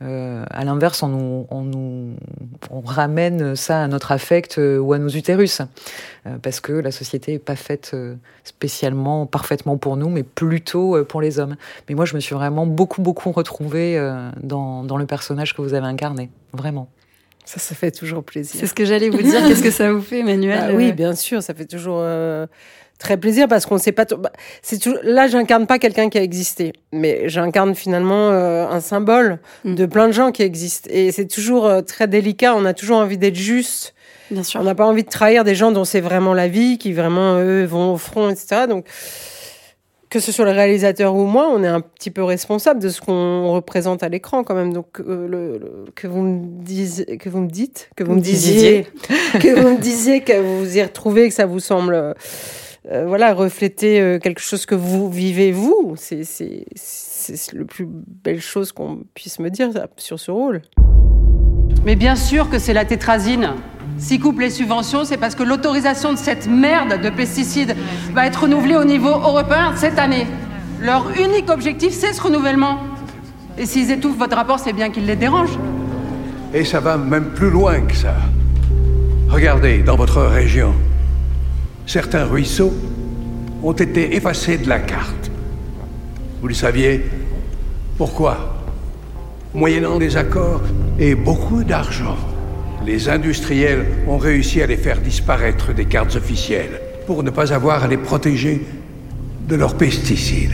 à 0.00 0.64
l'inverse, 0.64 1.02
on 1.04 1.08
nous 1.08 2.16
on 2.70 2.80
ramène 2.80 3.54
ça 3.54 3.84
à 3.84 3.86
notre 3.86 4.10
affect 4.10 4.58
ou 4.58 4.92
à 4.92 4.98
nos 4.98 5.08
utérus, 5.08 5.62
parce 6.42 6.58
que 6.60 6.72
la 6.72 6.90
société 6.90 7.32
n'est 7.32 7.38
pas 7.38 7.54
faite 7.54 7.96
spécialement, 8.42 9.26
parfaitement 9.26 9.76
pour 9.76 9.96
nous, 9.96 10.08
mais 10.08 10.24
plutôt 10.24 11.04
pour 11.04 11.20
les 11.20 11.33
hommes. 11.38 11.56
Mais 11.88 11.94
moi, 11.94 12.04
je 12.04 12.14
me 12.14 12.20
suis 12.20 12.34
vraiment 12.34 12.66
beaucoup, 12.66 13.02
beaucoup 13.02 13.32
retrouvée 13.32 13.98
euh, 13.98 14.30
dans, 14.42 14.84
dans 14.84 14.96
le 14.96 15.06
personnage 15.06 15.54
que 15.54 15.62
vous 15.62 15.74
avez 15.74 15.86
incarné. 15.86 16.30
Vraiment. 16.52 16.88
Ça, 17.44 17.58
ça 17.58 17.74
fait 17.74 17.90
toujours 17.90 18.24
plaisir. 18.24 18.58
C'est 18.58 18.66
ce 18.66 18.74
que 18.74 18.84
j'allais 18.84 19.10
vous 19.10 19.22
dire. 19.22 19.40
Qu'est-ce 19.48 19.62
que 19.62 19.70
ça 19.70 19.92
vous 19.92 20.00
fait, 20.00 20.20
Emmanuel 20.20 20.58
bah 20.58 20.74
Oui, 20.74 20.92
bien 20.92 21.14
sûr, 21.14 21.42
ça 21.42 21.52
fait 21.52 21.66
toujours 21.66 21.98
euh, 22.00 22.46
très 22.98 23.18
plaisir 23.18 23.48
parce 23.48 23.66
qu'on 23.66 23.74
ne 23.74 23.80
sait 23.80 23.92
pas. 23.92 24.06
Bah, 24.06 24.32
c'est 24.62 24.78
toujours... 24.78 25.00
Là, 25.02 25.28
j'incarne 25.28 25.66
pas 25.66 25.78
quelqu'un 25.78 26.08
qui 26.08 26.16
a 26.16 26.22
existé, 26.22 26.72
mais 26.92 27.28
j'incarne 27.28 27.74
finalement 27.74 28.30
euh, 28.30 28.66
un 28.66 28.80
symbole 28.80 29.40
mm. 29.64 29.74
de 29.74 29.86
plein 29.86 30.06
de 30.06 30.12
gens 30.12 30.32
qui 30.32 30.42
existent. 30.42 30.88
Et 30.90 31.12
c'est 31.12 31.26
toujours 31.26 31.84
très 31.86 32.08
délicat. 32.08 32.54
On 32.56 32.64
a 32.64 32.72
toujours 32.72 32.96
envie 32.96 33.18
d'être 33.18 33.36
juste. 33.36 33.94
Bien 34.30 34.42
sûr. 34.42 34.60
On 34.60 34.64
n'a 34.64 34.74
pas 34.74 34.86
envie 34.86 35.04
de 35.04 35.08
trahir 35.08 35.44
des 35.44 35.54
gens 35.54 35.70
dont 35.70 35.84
c'est 35.84 36.00
vraiment 36.00 36.34
la 36.34 36.48
vie, 36.48 36.78
qui 36.78 36.92
vraiment 36.92 37.38
eux 37.38 37.64
vont 37.64 37.92
au 37.92 37.98
front, 37.98 38.30
etc. 38.30 38.62
Donc 38.68 38.86
que 40.14 40.20
ce 40.20 40.30
soit 40.30 40.44
le 40.44 40.52
réalisateur 40.52 41.16
ou 41.16 41.26
moi, 41.26 41.48
on 41.50 41.64
est 41.64 41.66
un 41.66 41.80
petit 41.80 42.12
peu 42.12 42.22
responsable 42.22 42.80
de 42.80 42.88
ce 42.88 43.00
qu'on 43.00 43.50
représente 43.50 44.04
à 44.04 44.08
l'écran 44.08 44.44
quand 44.44 44.54
même. 44.54 44.72
Donc 44.72 45.00
euh, 45.00 45.26
le, 45.26 45.86
que 45.96 46.06
vous 46.06 46.22
me 46.22 46.62
disiez, 46.62 47.16
que 47.16 47.28
vous 47.28 47.40
me 47.40 47.48
dites, 47.48 47.90
que 47.96 48.04
vous 48.04 48.14
me 48.14 48.20
disiez, 48.20 48.86
que 49.40 49.60
vous 49.60 49.70
me 49.70 49.80
disiez 49.80 50.20
que 50.20 50.40
vous 50.40 50.78
y 50.78 50.80
retrouvez, 50.80 51.26
que 51.26 51.34
ça 51.34 51.46
vous 51.46 51.58
semble 51.58 51.94
euh, 51.96 52.14
voilà 53.08 53.34
refléter 53.34 54.00
euh, 54.00 54.20
quelque 54.20 54.40
chose 54.40 54.66
que 54.66 54.76
vous 54.76 55.10
vivez 55.10 55.50
vous, 55.50 55.94
c'est 55.96 56.22
c'est 56.22 56.64
c'est 56.76 57.52
le 57.52 57.64
plus 57.64 57.88
belle 57.88 58.40
chose 58.40 58.70
qu'on 58.70 59.00
puisse 59.14 59.40
me 59.40 59.50
dire 59.50 59.70
sur 59.96 60.20
ce 60.20 60.30
rôle. 60.30 60.62
Mais 61.84 61.96
bien 61.96 62.14
sûr 62.14 62.50
que 62.50 62.60
c'est 62.60 62.72
la 62.72 62.84
tétrazine. 62.84 63.56
Si 63.96 64.18
coupent 64.18 64.40
les 64.40 64.50
subventions, 64.50 65.04
c'est 65.04 65.16
parce 65.16 65.34
que 65.34 65.42
l'autorisation 65.42 66.12
de 66.12 66.18
cette 66.18 66.48
merde 66.48 67.00
de 67.00 67.10
pesticides 67.10 67.76
va 68.12 68.26
être 68.26 68.42
renouvelée 68.42 68.76
au 68.76 68.84
niveau 68.84 69.08
européen 69.08 69.72
cette 69.76 69.98
année. 69.98 70.26
Leur 70.80 71.10
unique 71.18 71.48
objectif, 71.48 71.92
c'est 71.92 72.12
ce 72.12 72.20
renouvellement. 72.20 72.80
Et 73.56 73.66
s'ils 73.66 73.90
étouffent 73.90 74.18
votre 74.18 74.36
rapport, 74.36 74.58
c'est 74.58 74.72
bien 74.72 74.90
qu'ils 74.90 75.06
les 75.06 75.16
dérangent. 75.16 75.58
Et 76.52 76.64
ça 76.64 76.80
va 76.80 76.96
même 76.96 77.30
plus 77.30 77.50
loin 77.50 77.80
que 77.80 77.94
ça. 77.94 78.14
Regardez, 79.28 79.78
dans 79.78 79.96
votre 79.96 80.20
région, 80.22 80.74
certains 81.86 82.24
ruisseaux 82.24 82.74
ont 83.62 83.72
été 83.72 84.16
effacés 84.16 84.58
de 84.58 84.68
la 84.68 84.80
carte. 84.80 85.30
Vous 86.40 86.48
le 86.48 86.54
saviez? 86.54 87.04
Pourquoi? 87.96 88.56
Moyennant 89.54 89.98
des 89.98 90.16
accords 90.16 90.62
et 90.98 91.14
beaucoup 91.14 91.62
d'argent. 91.62 92.16
Les 92.86 93.08
industriels 93.08 93.86
ont 94.06 94.18
réussi 94.18 94.60
à 94.60 94.66
les 94.66 94.76
faire 94.76 95.00
disparaître 95.00 95.72
des 95.72 95.86
cartes 95.86 96.16
officielles 96.16 96.82
pour 97.06 97.22
ne 97.22 97.30
pas 97.30 97.54
avoir 97.54 97.82
à 97.82 97.88
les 97.88 97.96
protéger 97.96 98.60
de 99.48 99.54
leurs 99.56 99.78
pesticides. 99.78 100.52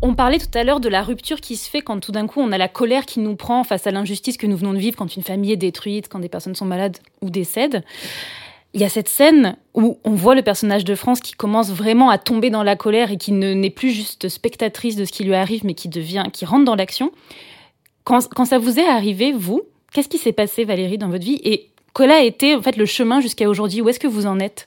On 0.00 0.14
parlait 0.14 0.38
tout 0.38 0.56
à 0.56 0.64
l'heure 0.64 0.80
de 0.80 0.88
la 0.88 1.02
rupture 1.02 1.42
qui 1.42 1.56
se 1.56 1.68
fait 1.68 1.82
quand 1.82 2.00
tout 2.00 2.12
d'un 2.12 2.26
coup 2.26 2.40
on 2.40 2.52
a 2.52 2.58
la 2.58 2.68
colère 2.68 3.04
qui 3.04 3.20
nous 3.20 3.36
prend 3.36 3.64
face 3.64 3.86
à 3.86 3.90
l'injustice 3.90 4.38
que 4.38 4.46
nous 4.46 4.56
venons 4.56 4.72
de 4.72 4.78
vivre 4.78 4.96
quand 4.96 5.14
une 5.14 5.22
famille 5.22 5.52
est 5.52 5.56
détruite, 5.56 6.08
quand 6.08 6.20
des 6.20 6.30
personnes 6.30 6.54
sont 6.54 6.64
malades 6.64 6.96
ou 7.20 7.28
décèdent. 7.28 7.82
Il 8.72 8.80
y 8.80 8.84
a 8.84 8.88
cette 8.88 9.08
scène 9.10 9.56
où 9.74 9.98
on 10.04 10.12
voit 10.12 10.36
le 10.36 10.42
personnage 10.42 10.84
de 10.84 10.94
France 10.94 11.20
qui 11.20 11.32
commence 11.32 11.70
vraiment 11.70 12.08
à 12.08 12.16
tomber 12.16 12.48
dans 12.48 12.62
la 12.62 12.76
colère 12.76 13.10
et 13.10 13.18
qui 13.18 13.32
n'est 13.32 13.70
plus 13.70 13.90
juste 13.90 14.30
spectatrice 14.30 14.96
de 14.96 15.04
ce 15.04 15.12
qui 15.12 15.24
lui 15.24 15.34
arrive, 15.34 15.66
mais 15.66 15.74
qui 15.74 15.88
devient, 15.88 16.24
qui 16.32 16.46
rentre 16.46 16.64
dans 16.64 16.76
l'action. 16.76 17.12
Quand, 18.08 18.46
ça 18.46 18.58
vous 18.58 18.78
est 18.78 18.88
arrivé, 18.88 19.32
vous, 19.32 19.60
qu'est-ce 19.92 20.08
qui 20.08 20.16
s'est 20.16 20.32
passé, 20.32 20.64
Valérie, 20.64 20.96
dans 20.96 21.10
votre 21.10 21.26
vie 21.26 21.42
Et 21.44 21.68
quel 21.94 22.10
a 22.10 22.22
été 22.22 22.56
en 22.56 22.62
fait 22.62 22.78
le 22.78 22.86
chemin 22.86 23.20
jusqu'à 23.20 23.46
aujourd'hui? 23.46 23.82
Où 23.82 23.88
est-ce 23.90 24.00
que 24.00 24.06
vous 24.06 24.24
en 24.24 24.40
êtes? 24.40 24.66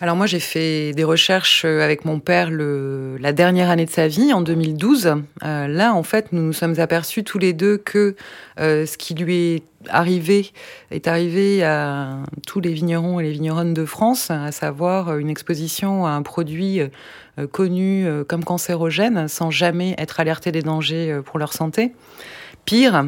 Alors 0.00 0.16
moi 0.16 0.26
j'ai 0.26 0.40
fait 0.40 0.92
des 0.92 1.04
recherches 1.04 1.64
euh, 1.64 1.82
avec 1.82 2.04
mon 2.04 2.18
père 2.18 2.50
le, 2.50 3.16
la 3.20 3.32
dernière 3.32 3.70
année 3.70 3.84
de 3.84 3.90
sa 3.90 4.08
vie, 4.08 4.32
en 4.32 4.40
2012. 4.40 5.14
Euh, 5.44 5.66
là 5.68 5.94
en 5.94 6.02
fait 6.02 6.32
nous 6.32 6.42
nous 6.42 6.52
sommes 6.52 6.80
aperçus 6.80 7.24
tous 7.24 7.38
les 7.38 7.52
deux 7.52 7.76
que 7.76 8.16
euh, 8.58 8.86
ce 8.86 8.96
qui 8.96 9.14
lui 9.14 9.36
est 9.36 9.62
arrivé 9.88 10.50
est 10.90 11.06
arrivé 11.06 11.62
à 11.62 12.18
tous 12.46 12.58
les 12.58 12.72
vignerons 12.72 13.20
et 13.20 13.24
les 13.24 13.32
vigneronnes 13.32 13.74
de 13.74 13.84
France, 13.84 14.30
à 14.30 14.50
savoir 14.50 15.18
une 15.18 15.28
exposition 15.28 16.06
à 16.06 16.10
un 16.10 16.22
produit 16.22 16.80
connu 17.50 18.06
comme 18.28 18.44
cancérogène 18.44 19.28
sans 19.28 19.50
jamais 19.50 19.94
être 19.98 20.20
alerté 20.20 20.52
des 20.52 20.62
dangers 20.62 21.20
pour 21.24 21.38
leur 21.38 21.52
santé. 21.52 21.92
Pire, 22.64 23.06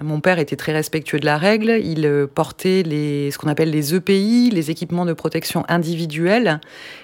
mon 0.00 0.20
père 0.20 0.38
était 0.38 0.56
très 0.56 0.72
respectueux 0.72 1.20
de 1.20 1.26
la 1.26 1.36
règle. 1.36 1.78
Il 1.84 2.06
euh, 2.06 2.26
portait 2.26 2.82
les, 2.82 3.30
ce 3.30 3.36
qu'on 3.36 3.48
appelle 3.48 3.70
les 3.70 3.94
EPI, 3.94 4.50
les 4.50 4.70
équipements 4.70 5.04
de 5.04 5.12
protection 5.12 5.64
individuels, 5.68 6.60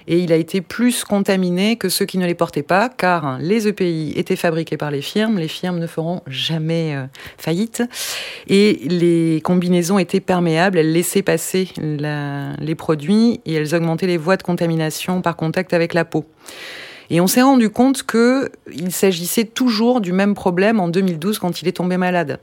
et 0.07 0.17
il 0.17 0.33
a 0.33 0.35
été 0.35 0.61
plus 0.61 1.03
contaminé 1.03 1.75
que 1.75 1.87
ceux 1.87 2.05
qui 2.05 2.17
ne 2.17 2.25
les 2.25 2.33
portaient 2.33 2.63
pas, 2.63 2.89
car 2.89 3.37
les 3.39 3.67
EPI 3.67 4.13
étaient 4.15 4.35
fabriqués 4.35 4.77
par 4.77 4.89
les 4.89 5.01
firmes. 5.01 5.37
Les 5.37 5.47
firmes 5.47 5.77
ne 5.77 5.85
feront 5.85 6.21
jamais 6.25 6.95
euh, 6.95 7.05
faillite, 7.37 7.83
et 8.47 8.79
les 8.87 9.41
combinaisons 9.41 9.99
étaient 9.99 10.19
perméables. 10.19 10.79
Elles 10.79 10.91
laissaient 10.91 11.21
passer 11.21 11.69
les 11.77 12.75
produits 12.75 13.41
et 13.45 13.53
elles 13.53 13.75
augmentaient 13.75 14.07
les 14.07 14.17
voies 14.17 14.37
de 14.37 14.43
contamination 14.43 15.21
par 15.21 15.35
contact 15.35 15.73
avec 15.73 15.93
la 15.93 16.05
peau. 16.05 16.25
Et 17.11 17.21
on 17.21 17.27
s'est 17.27 17.41
rendu 17.41 17.69
compte 17.69 18.03
que 18.03 18.51
il 18.71 18.91
s'agissait 18.91 19.45
toujours 19.45 20.01
du 20.01 20.11
même 20.11 20.35
problème 20.35 20.79
en 20.79 20.87
2012 20.87 21.39
quand 21.39 21.61
il 21.61 21.67
est 21.67 21.73
tombé 21.73 21.97
malade 21.97 22.39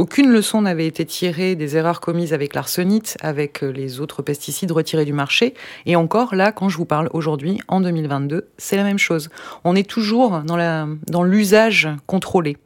aucune 0.00 0.30
leçon 0.30 0.62
n'avait 0.62 0.86
été 0.86 1.04
tirée 1.04 1.56
des 1.56 1.76
erreurs 1.76 2.00
commises 2.00 2.32
avec 2.32 2.54
l'arsonite, 2.54 3.18
avec 3.20 3.62
euh, 3.62 3.70
les 3.70 4.00
autres 4.00 4.22
pesticides 4.22 4.72
retirés 4.72 5.04
du 5.04 5.12
marché. 5.12 5.52
Et 5.84 5.94
encore 5.94 6.34
là, 6.34 6.52
quand 6.52 6.70
je 6.70 6.78
vous 6.78 6.86
parle 6.86 7.10
aujourd'hui, 7.12 7.60
en 7.68 7.82
2022, 7.82 8.48
c'est 8.56 8.76
la 8.76 8.82
même 8.82 8.98
chose. 8.98 9.28
On 9.62 9.76
est 9.76 9.86
toujours 9.86 10.40
dans 10.40 11.22
l'usage 11.22 11.86
contrôlé. 12.06 12.56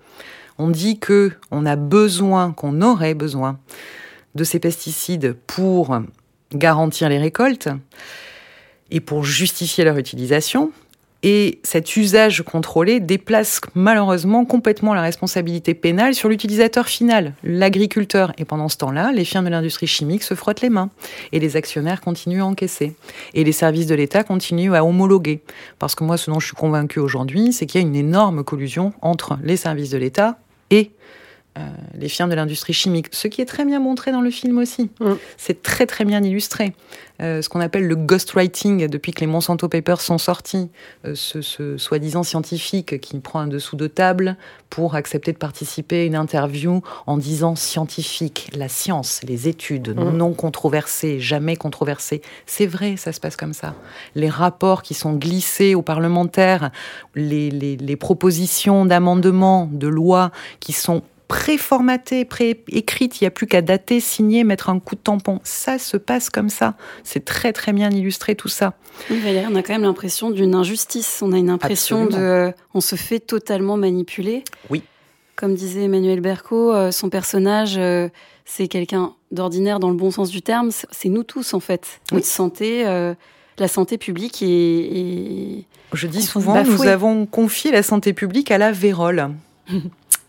On 0.59 0.71
dit 0.71 1.00
que 1.00 1.33
on 1.50 1.67
a 1.67 1.75
besoin, 1.75 2.53
qu'on 2.53 2.81
aurait 2.83 3.14
besoin 3.14 3.59
de 4.37 4.45
ces 4.45 4.61
pesticides 4.61 5.35
pour 5.49 5.99
garantir 6.53 7.09
les 7.09 7.19
récoltes 7.19 7.69
et 8.93 9.00
pour 9.00 9.25
justifier 9.25 9.83
leur 9.83 9.99
utilisation. 9.99 10.71
Et 11.26 11.59
cet 11.62 11.97
usage 11.97 12.43
contrôlé 12.43 13.00
déplace 13.00 13.62
malheureusement 13.75 14.45
complètement 14.45 14.93
la 14.93 15.00
responsabilité 15.00 15.73
pénale 15.73 16.14
sur 16.14 16.28
l'utilisateur 16.28 16.87
final, 16.87 17.33
l'agriculteur. 17.43 18.35
Et 18.37 18.45
pendant 18.45 18.69
ce 18.69 18.76
temps-là, 18.76 19.11
les 19.11 19.25
firmes 19.25 19.47
de 19.47 19.50
l'industrie 19.50 19.87
chimique 19.87 20.23
se 20.23 20.35
frottent 20.35 20.61
les 20.61 20.69
mains. 20.69 20.90
Et 21.33 21.40
les 21.40 21.57
actionnaires 21.57 22.02
continuent 22.02 22.43
à 22.43 22.47
encaisser. 22.47 22.95
Et 23.33 23.43
les 23.43 23.52
services 23.52 23.87
de 23.87 23.95
l'État 23.95 24.23
continuent 24.23 24.75
à 24.75 24.85
homologuer. 24.85 25.40
Parce 25.78 25.95
que 25.95 26.04
moi, 26.04 26.19
ce 26.19 26.31
dont 26.31 26.40
je 26.40 26.49
suis 26.49 26.57
convaincu 26.57 26.99
aujourd'hui, 26.99 27.54
c'est 27.54 27.64
qu'il 27.64 27.81
y 27.81 27.85
a 27.85 27.87
une 27.87 27.97
énorme 27.97 28.45
collusion 28.45 28.93
entre 29.00 29.38
les 29.43 29.57
services 29.57 29.90
de 29.90 29.99
l'État 29.99 30.38
et 30.71 30.90
euh, 31.57 31.61
les 31.97 32.09
firmes 32.09 32.31
de 32.31 32.35
l'industrie 32.35 32.73
chimique, 32.73 33.07
ce 33.13 33.29
qui 33.29 33.41
est 33.41 33.45
très 33.45 33.65
bien 33.65 33.79
montré 33.79 34.11
dans 34.11 34.21
le 34.21 34.31
film 34.31 34.59
aussi. 34.59 34.91
Mm. 34.99 35.13
C'est 35.37 35.63
très 35.63 35.87
très 35.87 36.05
bien 36.05 36.21
illustré. 36.21 36.75
Euh, 37.23 37.43
ce 37.43 37.49
qu'on 37.49 37.61
appelle 37.61 37.87
le 37.87 37.95
ghostwriting, 37.95 38.89
depuis 38.89 39.13
que 39.13 39.21
les 39.21 39.29
Monsanto 39.29 39.69
Papers 39.69 40.01
sont 40.01 40.19
sortis, 40.19 40.69
euh, 41.07 41.15
ce, 41.15 41.77
soi-disant 41.79 42.25
scientifique 42.25 43.01
qui 43.01 43.21
prend 43.21 43.39
un 43.39 43.47
dessous 43.47 43.77
de 43.77 43.87
table 43.87 44.37
pour 44.69 44.97
accepter 44.97 45.33
de 45.33 45.37
participer 45.37 46.01
à 46.01 46.05
une 46.07 46.17
interview 46.17 46.83
en 47.07 47.17
disant 47.17 47.55
scientifique, 47.55 48.51
la 48.57 48.69
science, 48.69 49.21
les 49.23 49.47
études 49.47 49.95
mm. 49.97 50.11
non 50.11 50.33
controversées, 50.33 51.21
jamais 51.21 51.55
controversées. 51.55 52.21
C'est 52.47 52.67
vrai, 52.67 52.97
ça 52.97 53.13
se 53.13 53.21
passe 53.21 53.37
comme 53.37 53.53
ça. 53.53 53.77
Les 54.17 54.29
rapports 54.29 54.83
qui 54.83 54.95
sont 54.95 55.13
glissés 55.13 55.77
aux 55.77 55.83
parlementaires, 55.83 56.73
les, 57.15 57.51
les 57.51 57.97
propositions 57.97 58.87
d'amendements, 58.87 59.69
de 59.71 59.87
lois 59.87 60.33
qui 60.59 60.73
sont 60.73 61.05
préformatée, 61.28 62.25
pré-écrite, 62.25 63.21
il 63.21 63.25
n'y 63.25 63.28
a 63.28 63.31
plus 63.31 63.47
qu'à 63.47 63.62
dater, 63.62 64.00
signer, 64.00 64.45
mettre 64.45 64.69
un 64.69 64.78
coup 64.78 64.95
de 64.95 65.00
tampon. 65.00 65.40
Ça 65.45 65.78
se 65.78 65.97
passe 65.97 66.31
comme 66.31 66.49
ça. 66.49 66.75
C'est 67.02 67.25
très 67.25 67.52
très 67.52 67.73
bien 67.73 67.90
illustré 67.90 68.35
tout 68.35 68.49
ça. 68.49 68.75
on 69.11 69.54
a 69.54 69.62
quand 69.62 69.73
même 69.73 69.83
l'impression 69.83 70.31
d'une 70.31 70.54
injustice. 70.54 71.21
On 71.23 71.33
a 71.33 71.38
une 71.38 71.50
impression 71.50 72.07
de... 72.07 72.52
On 72.75 72.81
se 72.81 72.97
fait 72.97 73.21
totalement 73.21 73.76
manipuler. 73.76 74.45
Oui. 74.71 74.83
Comme 75.37 75.54
disait 75.54 75.85
Emmanuel 75.85 76.21
Berco, 76.21 76.73
euh, 76.73 76.93
son 76.93 77.09
personnage, 77.09 77.75
euh, 77.76 78.09
c'est 78.45 78.69
quelqu'un 78.69 79.14
d'ordinaire 79.33 79.81
dans 79.81 79.90
le 79.90 79.97
bon 79.97 80.11
sens 80.11 80.31
du 80.31 80.43
terme. 80.43 80.71
C'est 80.90 81.09
nous 81.09 81.25
tous 81.25 81.54
en 81.54 81.61
fait. 81.61 82.00
Notre 82.12 82.26
santé... 82.26 82.87
Euh, 82.87 83.14
la 83.57 83.69
santé 83.69 83.99
publique 83.99 84.43
est, 84.43 85.64
Je 85.93 86.07
dis 86.09 86.23
souvent, 86.23 86.64
nous 86.64 86.83
avons 86.83 87.25
confié 87.25 87.71
la 87.71 87.85
santé 87.85 88.12
publique 88.12 88.50
à 88.50 88.59
la 88.59 88.73
vérole. 88.73 89.31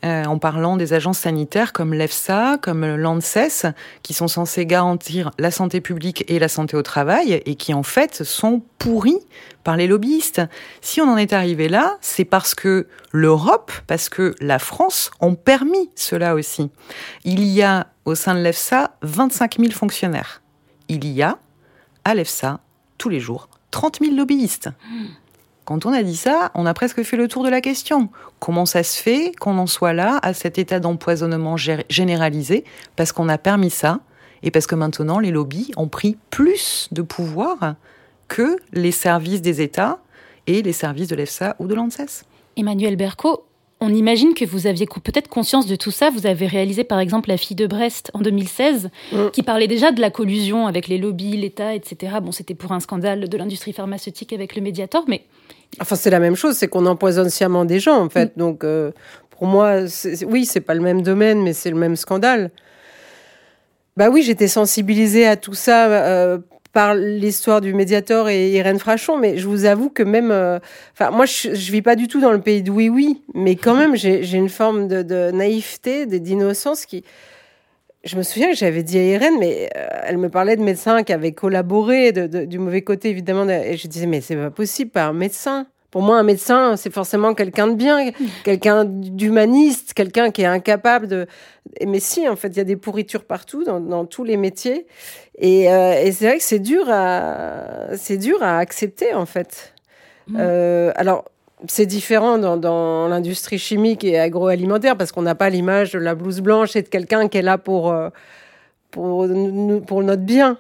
Euh, 0.06 0.26
en 0.26 0.38
parlant 0.38 0.78
des 0.78 0.94
agences 0.94 1.18
sanitaires 1.18 1.74
comme 1.74 1.92
l'EFSA, 1.92 2.60
comme 2.62 2.86
l'ANSES, 2.86 3.74
qui 4.04 4.14
sont 4.14 4.28
censées 4.28 4.68
garantir 4.68 5.32
la 5.40 5.50
santé 5.50 5.82
publique 5.82 6.24
et 6.28 6.38
la 6.38 6.48
santé 6.48 6.78
au 6.78 6.84
travail, 6.84 7.42
et 7.44 7.56
qui 7.56 7.74
en 7.74 7.82
fait 7.82 8.24
sont 8.24 8.62
pourris 8.78 9.18
par 9.64 9.78
les 9.78 9.88
lobbyistes. 9.88 10.44
Si 10.82 11.02
on 11.02 11.06
en 11.06 11.18
est 11.18 11.34
arrivé 11.34 11.70
là, 11.70 11.98
c'est 12.02 12.24
parce 12.24 12.54
que 12.54 12.88
l'Europe, 13.12 13.72
parce 13.88 14.10
que 14.10 14.36
la 14.42 14.60
France 14.60 15.10
ont 15.22 15.34
permis 15.34 15.90
cela 15.96 16.36
aussi. 16.36 16.70
Il 17.24 17.44
y 17.44 17.64
a 17.64 17.88
au 18.06 18.14
sein 18.14 18.36
de 18.36 18.42
l'EFSA 18.42 18.98
25 19.02 19.58
000 19.58 19.72
fonctionnaires. 19.72 20.44
Il 20.88 21.08
y 21.08 21.24
a 21.24 21.40
à 22.04 22.14
l'EFSA 22.14 22.60
tous 23.00 23.10
les 23.10 23.20
jours 23.20 23.50
30 23.72 24.00
000 24.02 24.16
lobbyistes. 24.16 24.70
Hmm. 24.88 25.06
Quand 25.66 25.88
on 25.88 25.94
a 25.94 26.04
dit 26.04 26.16
ça, 26.16 26.52
on 26.54 26.68
a 26.68 26.74
presque 26.76 27.02
fait 27.02 27.18
le 27.18 27.28
tour 27.28 27.44
de 27.44 27.50
la 27.50 27.60
question. 27.60 28.10
Comment 28.40 28.68
ça 28.68 28.84
se 28.84 29.02
fait 29.02 29.32
qu'on 29.40 29.58
en 29.58 29.66
soit 29.66 29.94
là, 29.94 30.20
à 30.22 30.34
cet 30.34 30.60
état 30.60 30.80
d'empoisonnement 30.80 31.58
généralisé, 31.58 32.64
parce 32.96 33.12
qu'on 33.12 33.28
a 33.30 33.40
permis 33.40 33.72
ça, 33.72 34.00
et 34.44 34.52
parce 34.52 34.68
que 34.68 34.76
maintenant 34.76 35.18
les 35.18 35.32
lobbies 35.32 35.72
ont 35.76 35.88
pris 35.88 36.18
plus 36.30 36.88
de 36.92 37.02
pouvoir 37.02 37.76
que 38.28 38.58
les 38.74 38.92
services 38.92 39.42
des 39.42 39.62
États 39.62 40.00
et 40.46 40.62
les 40.62 40.74
services 40.74 41.08
de 41.08 41.16
l'EFSA 41.16 41.56
ou 41.60 41.66
de 41.66 41.74
l'ANSES. 41.74 42.26
Emmanuel 42.58 42.96
Berco, 42.96 43.46
on 43.82 43.94
imagine 43.94 44.34
que 44.34 44.46
vous 44.46 44.68
aviez 44.68 44.86
peut-être 44.86 45.28
conscience 45.28 45.66
de 45.66 45.76
tout 45.76 45.92
ça. 45.92 46.10
Vous 46.10 46.28
avez 46.28 46.48
réalisé 46.48 46.84
par 46.84 47.00
exemple 47.00 47.30
La 47.30 47.38
fille 47.38 47.56
de 47.56 47.68
Brest 47.68 48.12
en 48.14 48.20
2016, 48.20 48.90
mm. 49.12 49.18
qui 49.34 49.44
parlait 49.44 49.68
déjà 49.68 49.92
de 49.92 50.00
la 50.00 50.12
collusion 50.12 50.68
avec 50.68 50.88
les 50.88 50.98
lobbies, 50.98 51.36
l'État, 51.36 51.74
etc. 51.74 52.18
Bon, 52.22 52.32
c'était 52.32 52.56
pour 52.56 52.72
un 52.72 52.80
scandale 52.80 53.28
de 53.28 53.38
l'industrie 53.38 53.74
pharmaceutique 53.74 54.32
avec 54.32 54.56
le 54.56 54.62
Mediator, 54.62 55.06
mais... 55.08 55.26
Enfin, 55.80 55.96
c'est 55.96 56.10
la 56.10 56.20
même 56.20 56.36
chose, 56.36 56.56
c'est 56.56 56.68
qu'on 56.68 56.86
empoisonne 56.86 57.30
sciemment 57.30 57.66
des 57.66 57.80
gens, 57.80 58.00
en 58.02 58.10
fait. 58.10 58.36
Mm. 58.36 58.40
Donc, 58.40 58.64
euh, 58.64 58.92
pour 59.32 59.48
moi, 59.48 59.82
oui, 60.28 60.46
c'est 60.46 60.62
pas 60.62 60.74
le 60.74 60.82
même 60.82 61.02
domaine, 61.02 61.42
mais 61.42 61.54
c'est 61.54 61.70
le 61.70 61.76
même 61.76 61.96
scandale. 61.96 62.52
Bah 63.98 64.10
oui, 64.10 64.24
j'étais 64.24 64.48
sensibilisée 64.48 65.26
à 65.26 65.38
tout 65.38 65.54
ça 65.54 65.88
euh, 65.88 66.38
par 66.74 66.94
l'histoire 66.96 67.62
du 67.62 67.74
médiateur 67.74 68.28
et 68.28 68.50
Irène 68.50 68.80
Frachon, 68.80 69.18
mais 69.18 69.38
je 69.38 69.48
vous 69.48 69.64
avoue 69.64 69.90
que 69.90 70.04
même, 70.04 70.32
euh, 70.32 70.60
enfin 70.92 71.12
moi 71.12 71.26
je, 71.26 71.56
je 71.56 71.72
vis 71.72 71.82
pas 71.82 71.96
du 71.96 72.10
tout 72.10 72.20
dans 72.20 72.34
le 72.34 72.42
pays 72.42 72.62
de 72.62 72.72
oui 72.72 72.90
oui, 72.90 73.22
mais 73.34 73.56
quand 73.56 73.76
même 73.78 73.96
j'ai 73.96 74.34
une 74.34 74.50
forme 74.50 74.90
de, 74.90 75.02
de 75.02 75.32
naïveté, 75.32 76.06
d'innocence 76.06 76.86
qui, 76.86 77.06
je 78.06 78.16
me 78.16 78.24
souviens 78.24 78.50
que 78.50 78.56
j'avais 78.56 78.84
dit 78.84 78.98
à 78.98 79.04
Irène, 79.04 79.36
mais 79.40 79.70
euh, 79.76 79.88
elle 80.04 80.18
me 80.18 80.30
parlait 80.30 80.56
de 80.56 80.64
médecins 80.64 81.04
qui 81.04 81.12
avaient 81.12 81.34
collaboré, 81.34 82.12
de, 82.12 82.46
du 82.46 82.60
mauvais 82.60 82.82
côté 82.82 83.10
évidemment, 83.10 83.50
et 83.50 83.78
je 83.78 83.88
disais 83.88 84.06
mais 84.06 84.22
c'est 84.22 84.36
pas 84.36 84.52
possible, 84.52 84.92
pas 84.92 85.06
un 85.06 85.14
médecin. 85.14 85.68
Pour 85.92 86.02
moi, 86.02 86.18
un 86.18 86.24
médecin, 86.24 86.76
c'est 86.76 86.92
forcément 86.92 87.34
quelqu'un 87.34 87.68
de 87.68 87.76
bien, 87.76 88.12
quelqu'un 88.44 88.84
d'humaniste, 88.84 89.94
quelqu'un 89.94 90.30
qui 90.30 90.42
est 90.42 90.46
incapable 90.46 91.08
de. 91.08 91.26
Mais 91.88 92.02
si, 92.02 92.28
en 92.28 92.36
fait, 92.36 92.50
il 92.50 92.58
y 92.58 92.60
a 92.60 92.66
des 92.66 92.76
pourritures 92.76 93.24
partout, 93.24 93.64
dans, 93.64 93.80
dans 93.80 94.06
tous 94.06 94.26
les 94.26 94.36
métiers. 94.36 94.88
Et, 95.38 95.72
euh, 95.72 95.94
et 96.04 96.12
c'est 96.12 96.28
vrai 96.28 96.38
que 96.38 96.44
c'est 96.44 96.60
dur 96.60 96.84
à, 96.90 97.96
c'est 97.96 98.18
dur 98.18 98.44
à 98.44 98.58
accepter, 98.58 99.14
en 99.14 99.26
fait. 99.26 99.74
Mmh. 100.28 100.38
Euh, 100.38 100.92
alors, 100.96 101.24
c'est 101.68 101.86
différent 101.86 102.38
dans, 102.38 103.08
l'industrie 103.08 103.60
chimique 103.60 104.04
et 104.04 104.20
agroalimentaire 104.20 104.98
parce 104.98 105.12
qu'on 105.12 105.22
n'a 105.22 105.36
pas 105.36 105.50
l'image 105.50 105.92
de 105.92 106.00
la 106.00 106.16
blouse 106.16 106.42
blanche 106.42 106.76
et 106.76 106.82
de 106.82 106.88
quelqu'un 106.88 107.28
qui 107.28 107.38
est 107.38 107.42
là 107.42 107.58
pour, 107.58 107.92
euh, 107.92 108.10
pour, 108.92 109.28
pour 109.86 110.04
notre 110.04 110.24
bien. 110.24 110.58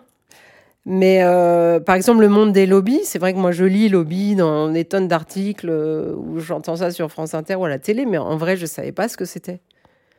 Mais 0.86 1.24
euh, 1.24 1.80
par 1.80 1.96
exemple, 1.96 2.22
le 2.22 2.30
monde 2.30 2.54
des 2.54 2.68
lobbies, 2.68 3.02
c'est 3.04 3.18
vrai 3.18 3.34
que 3.34 3.40
moi 3.40 3.52
je 3.52 3.66
lis 3.66 3.90
lobby 3.90 4.36
dans 4.36 4.70
des 4.70 4.86
tonnes 4.86 5.08
d'articles 5.08 5.70
euh, 5.70 6.14
où 6.16 6.40
j'entends 6.40 6.76
ça 6.76 6.92
sur 6.92 7.10
France 7.10 7.34
Inter 7.34 7.56
ou 7.56 7.66
à 7.66 7.70
la 7.70 7.80
télé, 7.80 8.06
mais 8.06 8.20
en 8.20 8.38
vrai, 8.38 8.56
je 8.56 8.68
savais 8.68 8.92
pas 8.92 9.08
ce 9.08 9.18
que 9.18 9.26
c'était. 9.26 9.60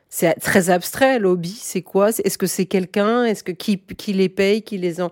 C'est 0.09 0.35
très 0.35 0.71
abstrait, 0.71 1.19
lobby, 1.19 1.57
c'est 1.61 1.83
quoi? 1.83 2.11
Est-ce 2.11 2.39
que 2.39 2.47
c'est 2.47 2.67
quelqu'un? 2.67 3.25
Est-ce 3.25 3.45
que 3.45 3.53
qui, 3.53 3.79
qui 3.79 4.13
les 4.13 4.29
paye 4.29 4.63
Qui 4.63 4.79
les 4.79 5.01
en? 5.01 5.11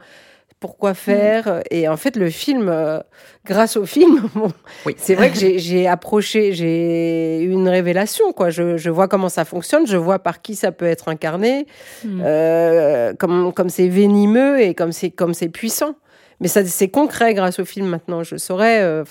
Pourquoi 0.64 0.94
faire 0.94 1.61
Et 1.71 1.88
en 1.88 1.99
fait, 1.99 2.16
le 2.16 2.30
film, 2.30 2.71
euh, 2.71 2.99
grâce 3.44 3.76
au 3.76 3.85
film, 3.85 4.30
c'est 4.97 5.14
vrai 5.14 5.30
que 5.30 5.37
j'ai 5.37 5.87
approché, 5.87 6.54
j'ai 6.54 7.42
eu 7.42 7.50
une 7.50 7.68
révélation. 7.68 8.33
Quoi. 8.33 8.49
Je, 8.49 8.78
je, 8.78 8.88
vois 8.88 9.06
comment 9.06 9.28
ça 9.28 9.44
fonctionne, 9.44 9.87
je 9.87 9.99
vois 9.99 10.21
par 10.21 10.40
qui 10.40 10.54
ça 10.54 10.73
peut 10.73 10.87
être 10.87 11.09
incarné, 11.09 11.66
mm. 12.02 12.23
euh, 12.25 13.12
comme 13.12 13.52
comme 13.52 13.68
c'est 13.68 13.88
venimeux 13.88 14.59
et 14.62 14.73
comme 14.73 14.92
c'est 14.92 15.11
comme 15.11 15.35
c'est 15.35 15.50
puissant. 15.50 15.97
Mais 16.40 16.49
ça, 16.49 16.64
c'est 16.64 16.88
concret 16.88 17.35
grâce 17.35 17.59
au 17.59 17.66
film 17.66 17.87
maintenant. 17.87 18.23
Je 18.23 18.37
saurais, 18.37 18.80
euh, 18.80 19.04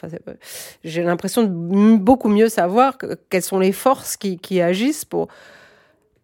j'ai 0.83 1.03
l'impression 1.03 1.43
de 1.43 1.97
beaucoup 1.97 2.29
mieux 2.29 2.49
savoir 2.49 2.97
quelles 3.29 3.43
sont 3.43 3.59
les 3.59 3.73
forces 3.73 4.17
qui, 4.17 4.39
qui 4.39 4.59
agissent 4.59 5.05
pour 5.05 5.27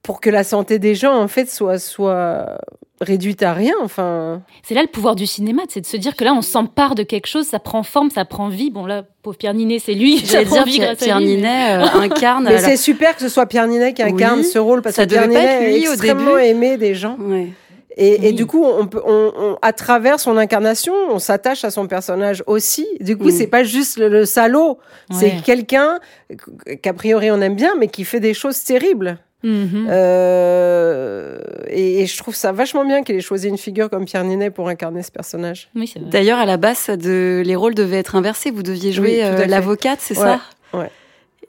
pour 0.09 0.21
que 0.21 0.31
la 0.31 0.43
santé 0.43 0.79
des 0.79 0.95
gens 0.95 1.13
en 1.13 1.27
fait 1.27 1.51
soit 1.51 1.77
soit 1.77 2.57
réduite 2.99 3.43
à 3.43 3.53
rien. 3.53 3.75
Enfin, 3.83 4.41
c'est 4.63 4.73
là 4.73 4.81
le 4.81 4.87
pouvoir 4.87 5.13
du 5.13 5.27
cinéma, 5.27 5.61
c'est 5.69 5.81
de 5.81 5.85
se 5.85 5.97
dire 5.97 6.15
que 6.15 6.23
là 6.23 6.33
on 6.33 6.41
s'empare 6.41 6.95
de 6.95 7.03
quelque 7.03 7.27
chose, 7.27 7.45
ça 7.45 7.59
prend 7.59 7.83
forme, 7.83 8.09
ça 8.09 8.25
prend 8.25 8.49
vie. 8.49 8.71
Bon 8.71 8.87
là, 8.87 9.03
pauvre 9.21 9.37
Pierre 9.37 9.53
Ninet, 9.53 9.77
c'est 9.77 9.93
lui. 9.93 10.17
J'allais 10.25 10.45
dire 10.49 10.63
Pierre, 10.63 10.95
Pierre 10.97 11.19
Ninet 11.21 11.77
euh, 11.77 11.85
incarne. 12.01 12.45
Mais 12.45 12.57
c'est 12.57 12.75
super 12.75 13.15
que 13.15 13.21
ce 13.21 13.29
soit 13.29 13.45
Pierre 13.45 13.67
Ninet 13.67 13.93
qui 13.93 14.01
incarne 14.01 14.41
ce 14.41 14.57
rôle 14.57 14.81
parce 14.81 14.95
que 14.95 15.03
Pierre 15.03 15.27
Ninet 15.27 15.75
est 15.75 15.81
extrêmement 15.81 16.39
aimé 16.39 16.77
des 16.77 16.95
gens. 16.95 17.15
Et, 17.95 18.29
et, 18.29 18.31
du 18.31 18.47
coup, 18.47 18.63
on 18.63 18.87
peut, 18.87 19.01
on, 19.05 19.57
à 19.61 19.73
travers 19.73 20.19
son 20.19 20.37
incarnation, 20.37 20.93
on 21.11 21.19
s'attache 21.19 21.65
à 21.65 21.69
son 21.69 21.85
personnage 21.85 22.43
aussi. 22.47 22.87
Du 22.99 23.15
coup, 23.15 23.29
c'est 23.29 23.45
pas 23.45 23.63
juste 23.63 23.99
le, 23.99 24.25
salaud, 24.25 24.79
c'est 25.11 25.43
quelqu'un 25.43 25.99
qu'a 26.81 26.93
priori 26.93 27.29
on 27.29 27.41
aime 27.41 27.55
bien, 27.55 27.75
mais 27.77 27.89
qui 27.89 28.05
fait 28.05 28.19
des 28.19 28.33
choses 28.33 28.63
terribles. 28.63 29.19
Mhm. 29.43 29.87
Euh, 29.89 31.37
et, 31.67 32.05
je 32.05 32.17
trouve 32.17 32.35
ça 32.35 32.51
vachement 32.51 32.85
bien 32.85 33.03
qu'il 33.03 33.15
ait 33.15 33.21
choisi 33.21 33.47
une 33.47 33.57
figure 33.57 33.89
comme 33.89 34.05
Pierre 34.05 34.23
Ninet 34.23 34.49
pour 34.49 34.67
incarner 34.67 35.01
ce 35.03 35.11
personnage. 35.11 35.69
D'ailleurs, 35.97 36.39
à 36.39 36.45
la 36.45 36.57
base, 36.57 36.87
de, 36.89 37.41
les 37.45 37.55
rôles 37.55 37.75
devaient 37.75 37.99
être 37.99 38.15
inversés. 38.15 38.51
Vous 38.51 38.63
deviez 38.63 38.91
jouer 38.91 39.23
euh, 39.23 39.45
l'avocate, 39.45 39.99
c'est 40.01 40.15
ça 40.15 40.41
Ouais. 40.73 40.91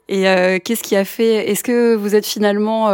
Et 0.07 0.27
euh, 0.27 0.59
qu'est-ce 0.63 0.83
qui 0.83 0.95
a 0.95 1.05
fait 1.05 1.49
Est-ce 1.49 1.63
que 1.63 1.95
vous 1.95 2.15
êtes 2.15 2.25
finalement 2.25 2.89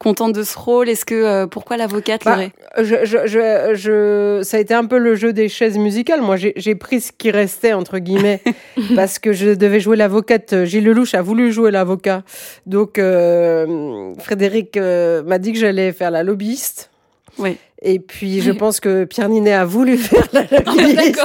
contente 0.00 0.32
de 0.34 0.42
ce 0.42 0.58
rôle? 0.58 0.88
Est-ce 0.88 1.04
que 1.04 1.14
euh, 1.14 1.46
pourquoi 1.46 1.76
l'avocate 1.76 2.24
Bah, 2.24 2.38
je, 2.78 2.96
je, 3.04 3.18
je, 3.26 3.74
je- 3.74 4.40
ça 4.42 4.56
a 4.56 4.60
été 4.60 4.74
un 4.74 4.84
peu 4.86 4.98
le 4.98 5.14
jeu 5.14 5.32
des 5.32 5.48
chaises 5.48 5.78
musicales. 5.78 6.22
Moi, 6.22 6.36
j'ai 6.36 6.52
j'ai 6.56 6.74
pris 6.74 7.00
ce 7.00 7.12
qui 7.12 7.30
restait, 7.30 7.74
entre 7.74 7.98
guillemets, 7.98 8.40
parce 8.96 9.18
que 9.20 9.32
je 9.32 9.50
devais 9.50 9.78
jouer 9.78 9.96
l'avocate. 9.96 10.64
Gilles 10.64 10.84
Lelouch 10.84 11.14
a 11.14 11.22
voulu 11.22 11.52
jouer 11.52 11.70
l'avocat. 11.70 12.22
Donc, 12.66 12.98
euh, 12.98 14.12
Frédéric 14.18 14.76
euh, 14.76 15.22
m'a 15.22 15.38
dit 15.38 15.52
que 15.52 15.58
j'allais 15.58 15.92
faire 15.92 16.10
la 16.10 16.22
lobbyiste. 16.24 16.89
Oui. 17.38 17.56
Et 17.82 17.98
puis, 17.98 18.42
je 18.42 18.50
pense 18.50 18.78
que 18.78 19.04
Pierre 19.04 19.28
Ninet 19.28 19.52
a 19.52 19.64
voulu 19.64 19.96
faire 19.98 20.26
la 20.32 20.42
lobbyiste. 20.42 21.18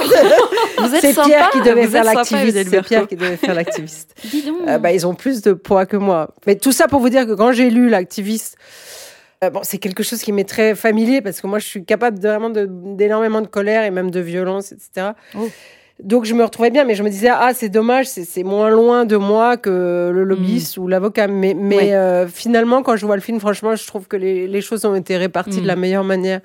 Vous 0.78 0.96
êtes 0.96 1.02
C'est 1.02 1.14
Pierre 1.14 1.50
qui 1.50 1.62
devait 1.62 1.88
faire 1.88 2.04
l'activiste. 2.04 2.70
C'est. 2.70 2.82
Pierre 2.82 3.08
qui 3.08 3.16
devait 3.16 3.38
faire 3.38 3.54
l'activiste. 3.54 4.16
Dis 4.24 4.44
donc. 4.44 4.62
Euh, 4.68 4.78
bah, 4.78 4.94
ils 4.94 5.06
ont 5.06 5.16
plus 5.16 5.42
de 5.42 5.54
poids 5.54 5.86
que 5.86 5.98
moi. 5.98 6.34
Mais 6.48 6.56
tout 6.56 6.72
ça 6.72 6.88
pour 6.88 7.02
vous 7.02 7.10
dire 7.10 7.26
que 7.26 7.34
quand 7.34 7.52
j'ai 7.52 7.70
lu 7.70 7.90
l'activiste, 7.90 8.58
euh, 9.44 9.50
bon, 9.50 9.62
c'est 9.64 9.80
quelque 9.80 10.04
chose 10.04 10.22
qui 10.22 10.32
m'est 10.32 10.48
très 10.48 10.76
familier 10.76 11.22
parce 11.22 11.42
que 11.42 11.48
moi, 11.48 11.60
je 11.60 11.66
suis 11.66 11.84
capable 11.84 12.20
de, 12.20 12.28
vraiment 12.28 12.50
de- 12.50 12.70
d'énormément 12.70 13.42
de, 13.42 13.48
colère 13.48 13.84
et 13.84 13.92
même 13.92 14.10
de 14.10 14.22
violence, 14.22 14.72
etc. 14.72 15.12
Oh. 15.38 15.50
Donc, 16.04 16.25
je 16.25 16.34
me 16.34 16.44
retrouvais 16.44 16.72
bien, 16.72 16.84
mais 16.84 16.94
je 16.96 17.04
me 17.04 17.10
disais, 17.10 17.30
ah, 17.32 17.52
c'est 17.54 17.70
dommage, 17.70 18.08
c'est 18.08 18.44
moins 18.44 18.70
loin 18.70 19.06
de 19.06 19.16
moi 19.16 19.56
que 19.56 20.12
le 20.14 20.24
lobbyiste 20.25 20.78
ou 20.78 20.88
l'avocat. 20.88 21.28
Mais, 21.28 21.54
mais 21.54 21.78
Ouais. 21.78 21.94
euh, 21.94 22.28
finalement, 22.28 22.84
quand 22.84 22.98
je 22.98 23.06
vois 23.06 23.16
le 23.16 23.22
film, 23.22 23.40
franchement, 23.40 23.75
je 23.78 23.88
trouve 23.88 24.08
que 24.08 24.18
les, 24.18 24.46
les 24.48 24.62
choses 24.62 24.84
ont 24.84 24.94
été 24.96 25.16
réparties 25.16 25.60
Mm. 25.60 25.64
de 25.64 25.68
la 25.68 25.75
meilleure 25.78 26.04
manière 26.04 26.42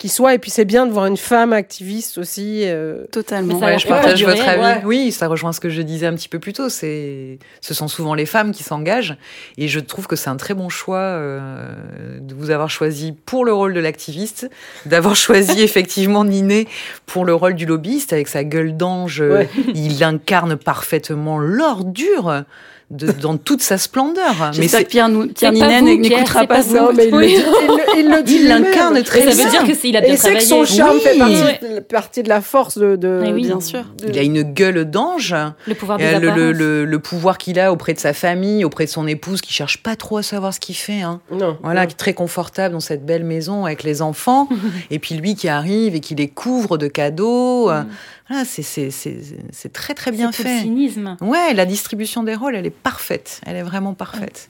qui 0.00 0.08
soit. 0.08 0.34
Et 0.34 0.38
puis, 0.38 0.50
c'est 0.50 0.64
bien 0.64 0.86
de 0.86 0.92
voir 0.92 1.04
une 1.06 1.18
femme 1.18 1.52
activiste 1.52 2.16
aussi. 2.18 2.62
euh, 2.64 3.04
Totalement. 3.12 3.58
Ouais, 3.58 3.78
je 3.78 3.86
partage 3.86 4.18
durer, 4.18 4.34
votre 4.34 4.48
avis. 4.48 4.62
ouais. 4.62 4.82
Oui, 4.84 5.12
ça 5.12 5.28
rejoint 5.28 5.52
ce 5.52 5.60
que 5.60 5.68
je 5.68 5.82
disais 5.82 6.06
un 6.06 6.14
petit 6.14 6.28
peu 6.28 6.38
plus 6.38 6.54
tôt. 6.54 6.70
C'est, 6.70 7.38
ce 7.60 7.74
sont 7.74 7.86
souvent 7.86 8.14
les 8.14 8.24
femmes 8.26 8.50
qui 8.52 8.62
s'engagent, 8.62 9.16
et 9.58 9.68
je 9.68 9.78
trouve 9.78 10.06
que 10.06 10.16
c'est 10.16 10.30
un 10.30 10.36
très 10.38 10.54
bon 10.54 10.70
choix 10.70 10.96
euh, 10.98 12.18
de 12.18 12.34
vous 12.34 12.50
avoir 12.50 12.70
choisi 12.70 13.12
pour 13.12 13.44
le 13.44 13.52
rôle 13.52 13.74
de 13.74 13.80
l'activiste, 13.80 14.48
d'avoir 14.86 15.14
choisi 15.26 15.60
effectivement 15.62 16.24
Niné 16.24 16.66
pour 17.04 17.26
le 17.26 17.34
rôle 17.34 17.54
du 17.54 17.66
lobbyiste 17.66 18.14
avec 18.14 18.26
sa 18.28 18.42
gueule 18.42 18.76
d'ange. 18.76 19.20
Ouais. 19.20 19.48
Il 19.74 20.02
incarne 20.02 20.56
parfaitement 20.56 21.38
l'ordure. 21.38 22.44
De, 22.90 23.12
dans 23.12 23.36
toute 23.36 23.62
sa 23.62 23.78
splendeur. 23.78 24.50
Mais 24.58 24.66
que 24.66 24.82
Pierre, 24.82 25.08
nou- 25.08 25.28
Pierre 25.28 25.52
C'est 25.54 25.60
pas 25.60 25.80
Ninet 25.80 25.94
vous, 25.94 26.00
n'écoutera 26.00 26.40
pas 26.40 26.56
pas 26.56 26.62
ça. 26.62 26.80
Non, 26.80 26.90
mais 26.92 27.06
il, 27.06 27.14
Oui. 27.14 27.36
le 27.36 28.22
dit, 28.24 28.42
l'incarne 28.48 29.00
très 29.04 29.20
ça 29.20 29.26
bien. 29.36 29.44
veut 29.44 29.50
dire 29.50 29.62
que 29.64 29.86
il 29.86 29.96
a 29.96 30.00
bien 30.00 30.14
Et 30.14 30.16
c'est 30.16 30.34
que 30.34 30.44
travaillé. 30.44 30.46
son 30.48 30.64
charme 30.64 30.96
Oui. 30.96 31.00
fait 31.00 31.16
partie, 31.18 31.34
de- 31.74 31.80
partie 31.80 32.22
de 32.24 32.28
la 32.28 32.40
force 32.40 32.78
de. 32.78 32.96
de 32.96 33.30
oui. 33.32 33.42
Bien 33.46 33.60
sûr. 33.60 33.84
de- 34.02 34.08
Il 34.08 34.18
a 34.18 34.22
une 34.22 34.42
gueule 34.42 34.84
d'ange. 34.90 35.36
Le 35.68 35.74
pouvoir 35.74 36.00
Et, 36.00 36.16
euh, 36.16 36.18
le, 36.18 36.30
le, 36.30 36.50
le- 36.52 36.84
le 36.84 36.98
pouvoir 36.98 37.38
qu'il 37.38 37.60
a 37.60 37.72
auprès 37.72 37.94
de 37.94 38.00
sa 38.00 38.12
famille, 38.12 38.64
auprès 38.64 38.86
de 38.86 38.90
son 38.90 39.06
épouse, 39.06 39.40
qui 39.40 39.52
cherche 39.52 39.82
pas 39.84 39.94
trop 39.94 40.16
à 40.16 40.22
savoir 40.24 40.52
ce 40.52 40.58
qu'il 40.58 40.74
fait. 40.74 41.02
Hein. 41.02 41.20
Non. 41.30 41.58
Voilà, 41.62 41.82
non. 41.82 41.86
qui 41.86 41.92
est 41.92 41.96
très 41.96 42.14
confortable 42.14 42.72
dans 42.72 42.80
cette 42.80 43.06
belle 43.06 43.22
maison 43.22 43.66
avec 43.66 43.84
les 43.84 44.02
enfants. 44.02 44.48
et 44.90 44.98
puis 44.98 45.14
lui 45.14 45.36
qui 45.36 45.48
arrive 45.48 45.94
et 45.94 46.00
qui 46.00 46.16
les 46.16 46.28
couvre 46.28 46.76
de 46.76 46.88
cadeaux. 46.88 47.70
euh, 47.70 47.82
Voilà, 48.30 48.44
c'est- 48.44 49.72
très 49.72 49.92
très 49.92 50.12
bien 50.12 50.30
C'est 50.30 50.44
tout 50.44 50.48
le 50.48 50.54
fait. 50.54 50.62
cynisme. 50.62 51.16
Ouais, 51.20 51.52
la 51.52 51.66
distribution 51.66 52.22
des 52.22 52.36
rôles, 52.36 52.54
elle 52.54 52.64
est 52.64 52.70
parfaite. 52.70 53.40
Elle 53.44 53.56
est 53.56 53.62
vraiment 53.64 53.92
parfaite. 53.92 54.48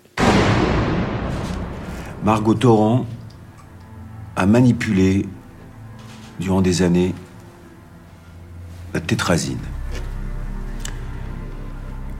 Margot 2.23 2.53
Torrent 2.53 3.07
a 4.37 4.45
manipulé 4.45 5.25
durant 6.39 6.61
des 6.61 6.83
années 6.83 7.15
la 8.93 9.01
tétrazine. 9.01 9.59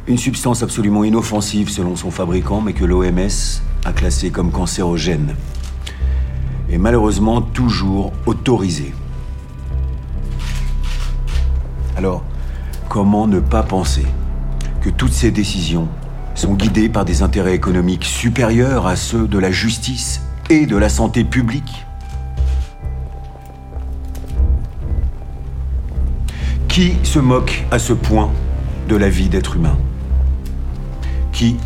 Une 0.07 0.17
substance 0.17 0.63
absolument 0.63 1.05
inoffensive 1.05 1.69
selon 1.69 1.95
son 1.95 2.11
fabricant, 2.11 2.63
mais 2.63 2.73
que 2.73 2.87
l'OMS 2.87 3.61
a 3.85 3.93
classée 3.93 4.31
comme 4.31 4.51
cancérogène. 4.51 5.37
Et 6.71 6.79
malheureusement 6.79 7.43
toujours 7.43 8.13
autorisée. 8.25 8.95
Alors, 11.97 12.23
comment 12.89 13.27
ne 13.27 13.41
pas 13.41 13.63
penser 13.63 14.07
que 14.81 14.91
toutes 14.91 15.13
ces 15.13 15.31
décisions 15.31 15.89
sont 16.35 16.55
guidées 16.55 16.89
par 16.89 17.05
des 17.05 17.23
intérêts 17.23 17.55
économiques 17.55 18.05
supérieurs 18.05 18.87
à 18.87 18.97
ceux 18.97 19.27
de 19.27 19.39
la 19.39 19.51
justice 19.51 20.23
et 20.49 20.67
de 20.67 20.77
la 20.77 20.89
santé 20.89 21.25
publique? 21.25 21.87
Qui 26.69 26.95
se 27.03 27.19
moque 27.19 27.65
à 27.71 27.79
ce 27.79 27.93
point 27.93 28.31
de 28.89 28.97
la 28.97 29.09
vie 29.09 29.29
d'être 29.29 29.57
humain? 29.57 29.77
Qui 31.33 31.57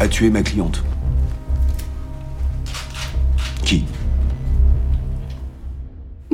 a 0.00 0.06
tué 0.06 0.30
ma 0.30 0.42
cliente? 0.42 0.84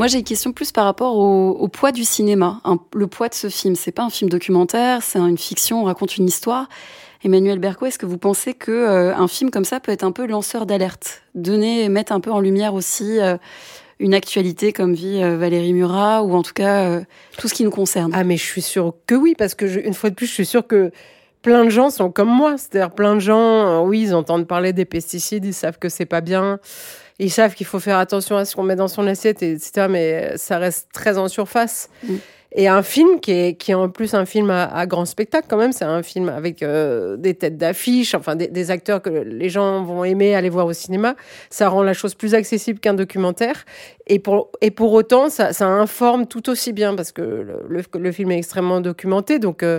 Moi, 0.00 0.06
j'ai 0.06 0.20
une 0.20 0.24
question 0.24 0.54
plus 0.54 0.72
par 0.72 0.86
rapport 0.86 1.18
au, 1.18 1.68
poids 1.68 1.92
du 1.92 2.04
cinéma, 2.04 2.62
le 2.94 3.06
poids 3.06 3.28
de 3.28 3.34
ce 3.34 3.50
film. 3.50 3.74
C'est 3.74 3.92
pas 3.92 4.02
un 4.02 4.08
film 4.08 4.30
documentaire, 4.30 5.02
c'est 5.02 5.18
une 5.18 5.36
fiction, 5.36 5.82
on 5.82 5.84
raconte 5.84 6.16
une 6.16 6.24
histoire. 6.24 6.70
Emmanuel 7.22 7.58
Berco, 7.58 7.84
est-ce 7.84 7.98
que 7.98 8.06
vous 8.06 8.16
pensez 8.16 8.54
que 8.54 8.70
euh, 8.70 9.14
un 9.14 9.28
film 9.28 9.50
comme 9.50 9.66
ça 9.66 9.78
peut 9.78 9.92
être 9.92 10.02
un 10.02 10.10
peu 10.10 10.26
lanceur 10.26 10.64
d'alerte, 10.64 11.20
donner, 11.34 11.90
mettre 11.90 12.12
un 12.12 12.20
peu 12.20 12.32
en 12.32 12.40
lumière 12.40 12.72
aussi 12.72 13.20
euh, 13.20 13.36
une 13.98 14.14
actualité 14.14 14.72
comme 14.72 14.94
vit 14.94 15.22
euh, 15.22 15.36
Valérie 15.36 15.74
Murat 15.74 16.22
ou 16.22 16.32
en 16.32 16.42
tout 16.42 16.54
cas 16.54 17.02
tout 17.36 17.48
ce 17.48 17.52
qui 17.52 17.64
nous 17.64 17.70
concerne? 17.70 18.10
Ah, 18.14 18.24
mais 18.24 18.38
je 18.38 18.44
suis 18.44 18.62
sûre 18.62 18.94
que 19.06 19.14
oui, 19.14 19.34
parce 19.36 19.54
que 19.54 19.66
une 19.86 19.92
fois 19.92 20.08
de 20.08 20.14
plus, 20.14 20.28
je 20.28 20.32
suis 20.32 20.46
sûre 20.46 20.66
que 20.66 20.92
plein 21.42 21.66
de 21.66 21.70
gens 21.70 21.90
sont 21.90 22.10
comme 22.10 22.30
moi. 22.30 22.56
C'est-à-dire, 22.56 22.94
plein 22.94 23.16
de 23.16 23.20
gens, 23.20 23.84
oui, 23.84 24.00
ils 24.04 24.14
entendent 24.14 24.46
parler 24.46 24.72
des 24.72 24.86
pesticides, 24.86 25.44
ils 25.44 25.52
savent 25.52 25.78
que 25.78 25.90
c'est 25.90 26.06
pas 26.06 26.22
bien. 26.22 26.58
Ils 27.22 27.30
savent 27.30 27.54
qu'il 27.54 27.66
faut 27.66 27.80
faire 27.80 27.98
attention 27.98 28.36
à 28.36 28.44
ce 28.44 28.56
qu'on 28.56 28.62
met 28.64 28.76
dans 28.76 28.88
son 28.88 29.06
assiette, 29.06 29.42
et- 29.42 29.52
etc. 29.52 29.86
Mais 29.88 30.32
ça 30.36 30.58
reste 30.58 30.88
très 30.92 31.18
en 31.18 31.28
surface. 31.28 31.88
Mm. 32.02 32.14
Et 32.56 32.66
un 32.66 32.82
film 32.82 33.20
qui 33.20 33.30
est, 33.30 33.54
qui 33.54 33.70
est 33.70 33.74
en 33.74 33.88
plus 33.88 34.12
un 34.12 34.24
film 34.26 34.50
à, 34.50 34.64
à 34.64 34.84
grand 34.84 35.04
spectacle 35.04 35.46
quand 35.48 35.56
même, 35.56 35.70
c'est 35.70 35.84
un 35.84 36.02
film 36.02 36.28
avec 36.28 36.64
euh, 36.64 37.16
des 37.16 37.34
têtes 37.34 37.56
d'affiche, 37.56 38.16
enfin 38.16 38.34
des, 38.34 38.48
des 38.48 38.72
acteurs 38.72 39.00
que 39.02 39.08
les 39.08 39.48
gens 39.48 39.84
vont 39.84 40.02
aimer 40.02 40.34
aller 40.34 40.48
voir 40.48 40.66
au 40.66 40.72
cinéma. 40.72 41.14
Ça 41.48 41.68
rend 41.68 41.84
la 41.84 41.92
chose 41.94 42.16
plus 42.16 42.34
accessible 42.34 42.80
qu'un 42.80 42.94
documentaire. 42.94 43.64
Et 44.08 44.18
pour, 44.18 44.50
et 44.62 44.72
pour 44.72 44.92
autant, 44.94 45.30
ça, 45.30 45.52
ça 45.52 45.68
informe 45.68 46.26
tout 46.26 46.50
aussi 46.50 46.72
bien 46.72 46.96
parce 46.96 47.12
que 47.12 47.22
le, 47.22 47.62
le- 47.68 47.84
le 48.00 48.12
film 48.12 48.32
est 48.32 48.38
extrêmement 48.38 48.80
documenté. 48.80 49.38
Donc, 49.38 49.62
euh, 49.62 49.78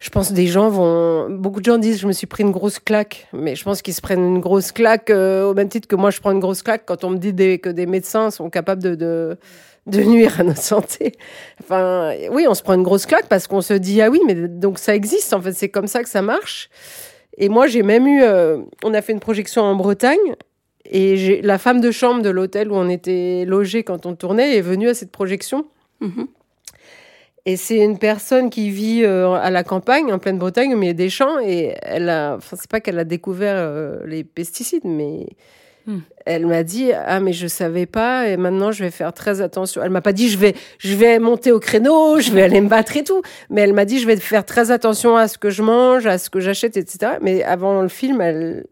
je 0.00 0.08
pense 0.08 0.30
que 0.30 0.34
des 0.34 0.46
gens 0.46 0.70
vont. 0.70 1.28
Beaucoup 1.28 1.60
de 1.60 1.66
gens 1.66 1.76
disent 1.76 2.00
je 2.00 2.06
me 2.06 2.12
suis 2.12 2.26
pris 2.26 2.42
une 2.42 2.50
grosse 2.50 2.78
claque, 2.78 3.28
mais 3.34 3.54
je 3.54 3.62
pense 3.62 3.82
qu'ils 3.82 3.92
se 3.92 4.00
prennent 4.00 4.24
une 4.26 4.40
grosse 4.40 4.72
claque 4.72 5.10
euh, 5.10 5.44
au 5.44 5.54
même 5.54 5.68
titre 5.68 5.86
que 5.86 5.94
moi 5.94 6.10
je 6.10 6.20
prends 6.20 6.32
une 6.32 6.40
grosse 6.40 6.62
claque 6.62 6.84
quand 6.86 7.04
on 7.04 7.10
me 7.10 7.18
dit 7.18 7.34
que 7.60 7.68
des 7.68 7.84
médecins 7.84 8.30
sont 8.30 8.48
capables 8.48 8.82
de, 8.82 8.94
de, 8.94 9.36
nuire 10.02 10.40
à 10.40 10.42
notre 10.42 10.62
santé. 10.62 11.12
Enfin, 11.62 12.14
oui, 12.32 12.46
on 12.48 12.54
se 12.54 12.62
prend 12.62 12.72
une 12.72 12.82
grosse 12.82 13.04
claque 13.04 13.28
parce 13.28 13.46
qu'on 13.46 13.60
se 13.60 13.74
dit 13.74 14.00
ah 14.00 14.08
oui, 14.08 14.20
mais 14.26 14.34
donc 14.34 14.78
ça 14.78 14.94
existe 14.94 15.34
en 15.34 15.42
fait, 15.42 15.52
c'est 15.52 15.68
comme 15.68 15.86
ça 15.86 16.02
que 16.02 16.08
ça 16.08 16.22
marche. 16.22 16.70
Et 17.36 17.50
moi 17.50 17.66
j'ai 17.66 17.82
même 17.82 18.06
eu. 18.06 18.22
euh, 18.22 18.62
on 18.82 18.94
a 18.94 19.02
fait 19.02 19.12
une 19.12 19.20
projection 19.20 19.62
en 19.62 19.74
Bretagne. 19.74 20.34
Et 20.92 21.42
la 21.42 21.58
femme 21.58 21.80
de 21.80 21.90
chambre 21.90 22.22
de 22.22 22.30
l'hôtel 22.30 22.72
où 22.72 22.74
on 22.74 22.88
était 22.88 23.44
logé 23.46 23.84
quand 23.84 24.06
on 24.06 24.16
tournait 24.16 24.56
est 24.56 24.62
venue 24.62 24.88
à 24.88 24.94
cette 24.94 25.12
projection. 25.12 25.66
Mhm. 26.00 26.26
Et 27.50 27.56
c'est 27.56 27.78
une 27.78 27.98
personne 27.98 28.48
qui 28.48 28.70
vit 28.70 29.02
euh, 29.02 29.32
à 29.32 29.50
la 29.50 29.64
campagne, 29.64 30.12
en 30.12 30.20
pleine 30.20 30.38
Bretagne, 30.38 30.72
au 30.72 30.76
milieu 30.76 30.94
des 30.94 31.10
champs. 31.10 31.40
Et 31.40 31.74
elle 31.82 32.08
a, 32.08 32.36
enfin, 32.36 32.56
c'est 32.56 32.70
pas 32.70 32.78
qu'elle 32.78 32.98
a 33.00 33.04
découvert 33.04 33.56
euh, 33.56 33.98
les 34.06 34.22
pesticides, 34.22 34.84
mais 34.84 35.26
Hmm. 35.86 36.00
elle 36.26 36.44
m'a 36.44 36.62
dit 36.62 36.92
ah 36.92 37.20
mais 37.20 37.32
je 37.32 37.46
savais 37.46 37.86
pas 37.86 38.28
et 38.28 38.36
maintenant 38.36 38.70
je 38.70 38.84
vais 38.84 38.90
faire 38.90 39.14
très 39.14 39.40
attention. 39.40 39.82
Elle 39.82 39.90
m'a 39.90 40.02
pas 40.02 40.12
dit 40.12 40.28
je 40.28 40.36
vais, 40.36 40.54
je 40.78 40.94
vais 40.94 41.18
monter 41.18 41.52
au 41.52 41.58
créneau, 41.58 42.20
je 42.20 42.30
vais 42.32 42.42
aller 42.42 42.60
me 42.60 42.68
battre 42.68 42.98
et 42.98 43.02
tout, 43.02 43.22
mais 43.48 43.62
elle 43.62 43.72
m'a 43.72 43.86
dit 43.86 43.98
je 43.98 44.06
vais 44.06 44.16
faire 44.16 44.44
très 44.44 44.70
attention 44.70 45.16
à 45.16 45.26
ce 45.26 45.38
que 45.38 45.48
je 45.48 45.62
mange, 45.62 46.06
à 46.06 46.18
ce 46.18 46.28
que 46.28 46.38
j'achète, 46.38 46.76
etc. 46.76 47.12
Mais 47.22 47.42
avant 47.42 47.80
le 47.80 47.88
film, 47.88 48.20
elle, 48.20 48.66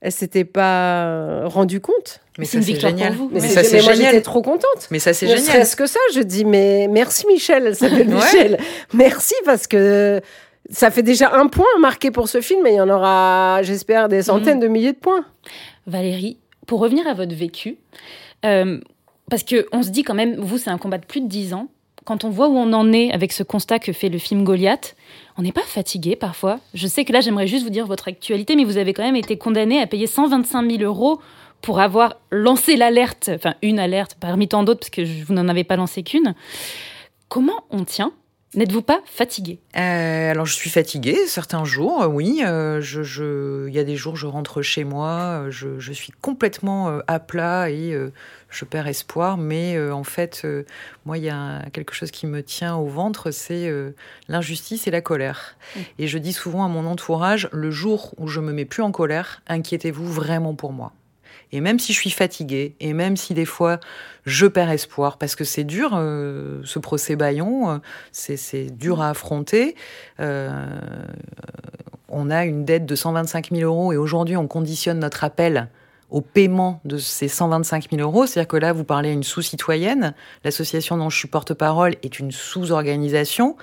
elle 0.00 0.12
s'était 0.12 0.44
pas 0.44 1.46
rendue 1.46 1.80
compte. 1.80 2.20
Mais 2.38 2.44
C'est 2.44 2.52
ça, 2.52 2.58
une 2.58 2.64
c'est 2.64 2.72
victoire 2.72 2.92
pour 2.92 2.98
génial. 3.00 3.14
vous. 3.16 3.28
Mais, 3.32 3.40
Mais 3.40 3.48
c'est- 3.48 3.54
ça, 3.54 3.64
c'est 3.64 3.80
génial. 3.80 3.96
j'étais 4.12 4.20
trop 4.22 4.42
contente. 4.42 4.88
Mais 4.90 4.98
ça, 4.98 5.14
c'est 5.14 5.26
Ne 5.26 5.30
génial. 5.36 5.44
serait-ce 5.46 5.74
que 5.76 5.86
ça, 5.86 5.98
je 6.14 6.20
dis, 6.20 6.44
mais 6.44 6.86
merci 6.88 7.26
Michel, 7.26 7.64
elle 7.66 7.76
s'appelle 7.76 8.08
Ouais. 8.08 8.14
Michel. 8.14 8.58
Merci 8.92 9.34
parce 9.44 9.66
que 9.66 10.20
ça 10.70 10.90
fait 10.90 11.02
déjà 11.02 11.32
un 11.34 11.46
point 11.46 11.64
marqué 11.80 12.10
pour 12.10 12.28
ce 12.28 12.40
film 12.40 12.66
et 12.66 12.72
il 12.72 12.76
y 12.76 12.80
en 12.80 12.90
aura, 12.90 13.62
j'espère, 13.62 14.08
des 14.08 14.22
centaines 14.22 14.60
de 14.60 14.68
milliers 14.68 14.92
de 14.92 14.98
points. 14.98 15.24
Valérie, 15.86 16.38
pour 16.66 16.80
revenir 16.80 17.06
à 17.06 17.14
votre 17.14 17.34
vécu, 17.34 17.76
euh, 18.44 18.80
parce 19.30 19.42
que 19.44 19.66
on 19.72 19.82
se 19.82 19.90
dit 19.90 20.02
quand 20.02 20.14
même, 20.14 20.36
vous, 20.36 20.58
c'est 20.58 20.70
un 20.70 20.78
combat 20.78 20.98
de 20.98 21.06
plus 21.06 21.20
de 21.20 21.28
10 21.28 21.54
ans. 21.54 21.68
Quand 22.04 22.24
on 22.24 22.30
voit 22.30 22.48
où 22.48 22.56
on 22.56 22.72
en 22.72 22.92
est 22.92 23.10
avec 23.12 23.32
ce 23.32 23.42
constat 23.42 23.78
que 23.78 23.92
fait 23.92 24.08
le 24.08 24.18
film 24.18 24.44
Goliath, 24.44 24.94
on 25.38 25.42
n'est 25.42 25.52
pas 25.52 25.62
fatigué 25.62 26.16
parfois. 26.16 26.60
Je 26.74 26.86
sais 26.86 27.04
que 27.04 27.12
là, 27.12 27.20
j'aimerais 27.20 27.46
juste 27.46 27.64
vous 27.64 27.70
dire 27.70 27.86
votre 27.86 28.08
actualité, 28.08 28.56
mais 28.56 28.64
vous 28.64 28.78
avez 28.78 28.92
quand 28.92 29.04
même 29.04 29.16
été 29.16 29.36
condamné 29.36 29.80
à 29.80 29.86
payer 29.86 30.06
125 30.06 30.70
000 30.70 30.82
euros 30.82 31.20
pour 31.62 31.80
avoir 31.80 32.16
lancé 32.30 32.76
l'alerte, 32.76 33.30
enfin 33.34 33.54
une 33.62 33.78
alerte 33.78 34.16
parmi 34.20 34.48
tant 34.48 34.62
d'autres, 34.62 34.80
parce 34.80 34.90
que 34.90 35.24
vous 35.24 35.34
n'en 35.34 35.48
avez 35.48 35.64
pas 35.64 35.76
lancé 35.76 36.02
qu'une. 36.02 36.34
Comment 37.28 37.64
on 37.70 37.84
tient? 37.84 38.12
N'êtes-vous 38.54 38.82
pas 38.82 39.00
fatigué? 39.04 39.58
Euh, 39.76 40.30
Alors 40.30 40.46
je 40.46 40.54
suis 40.54 40.70
fatiguée 40.70 41.26
certains 41.26 41.64
jours, 41.64 42.02
euh, 42.02 42.06
oui. 42.06 42.40
Euh, 42.42 42.80
il 43.68 43.74
y 43.74 43.78
a 43.78 43.84
des 43.84 43.96
jours 43.96 44.16
je 44.16 44.26
rentre 44.26 44.62
chez 44.62 44.84
moi, 44.84 45.46
je 45.50 45.92
suis 45.92 46.12
complètement 46.22 47.00
à 47.06 47.18
plat 47.18 47.70
et 47.70 47.94
je 48.56 48.64
perds 48.64 48.86
espoir. 48.86 49.36
Mais 49.36 49.78
en 49.90 50.04
fait, 50.04 50.46
moi 51.04 51.18
il 51.18 51.24
y 51.24 51.30
a 51.30 51.62
quelque 51.72 51.94
chose 51.94 52.10
qui 52.10 52.26
me 52.26 52.42
tient 52.42 52.76
au 52.76 52.86
ventre, 52.86 53.30
c'est 53.30 53.70
l'injustice 54.28 54.86
et 54.86 54.90
la 54.90 55.00
colère. 55.00 55.56
Mmh. 55.74 55.80
Et 55.98 56.08
je 56.08 56.18
dis 56.18 56.32
souvent 56.32 56.64
à 56.64 56.68
mon 56.68 56.86
entourage, 56.86 57.48
le 57.52 57.70
jour 57.70 58.14
où 58.18 58.28
je 58.28 58.40
me 58.40 58.52
mets 58.52 58.64
plus 58.64 58.82
en 58.82 58.92
colère, 58.92 59.42
inquiétez-vous 59.48 60.06
vraiment 60.06 60.54
pour 60.54 60.72
moi. 60.72 60.92
Et 61.52 61.60
même 61.60 61.78
si 61.78 61.92
je 61.92 61.98
suis 61.98 62.10
fatiguée, 62.10 62.74
et 62.80 62.92
même 62.92 63.16
si 63.16 63.34
des 63.34 63.44
fois 63.44 63.78
je 64.24 64.46
perds 64.46 64.70
espoir, 64.70 65.18
parce 65.18 65.36
que 65.36 65.44
c'est 65.44 65.64
dur, 65.64 65.92
euh, 65.94 66.60
ce 66.64 66.78
procès 66.78 67.16
Bayon, 67.16 67.70
euh, 67.70 67.78
c'est 68.12 68.76
dur 68.76 69.00
à 69.00 69.10
affronter. 69.10 69.76
Euh, 70.20 70.50
on 72.08 72.30
a 72.30 72.44
une 72.44 72.64
dette 72.64 72.86
de 72.86 72.94
125 72.94 73.50
000 73.52 73.62
euros 73.62 73.92
et 73.92 73.96
aujourd'hui 73.96 74.36
on 74.36 74.48
conditionne 74.48 74.98
notre 74.98 75.24
appel 75.24 75.68
au 76.10 76.20
paiement 76.20 76.80
de 76.84 76.98
ces 76.98 77.28
125 77.28 77.90
000 77.90 78.02
euros. 78.02 78.26
C'est-à-dire 78.26 78.48
que 78.48 78.56
là, 78.56 78.72
vous 78.72 78.84
parlez 78.84 79.10
à 79.10 79.12
une 79.12 79.22
sous-citoyenne. 79.22 80.14
L'association 80.44 80.96
dont 80.96 81.10
je 81.10 81.18
suis 81.18 81.28
porte-parole 81.28 81.96
est 82.02 82.18
une 82.18 82.30
sous-organisation. 82.30 83.56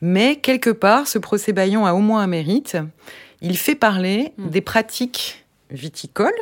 Mais 0.00 0.36
quelque 0.36 0.70
part, 0.70 1.06
ce 1.06 1.18
procès 1.18 1.52
Bayon 1.52 1.86
a 1.86 1.92
au 1.92 2.00
moins 2.00 2.22
un 2.22 2.26
mérite. 2.26 2.76
Il 3.40 3.56
fait 3.56 3.74
parler 3.74 4.32
mmh. 4.36 4.48
des 4.48 4.60
pratiques 4.60 5.44
viticole, 5.70 6.32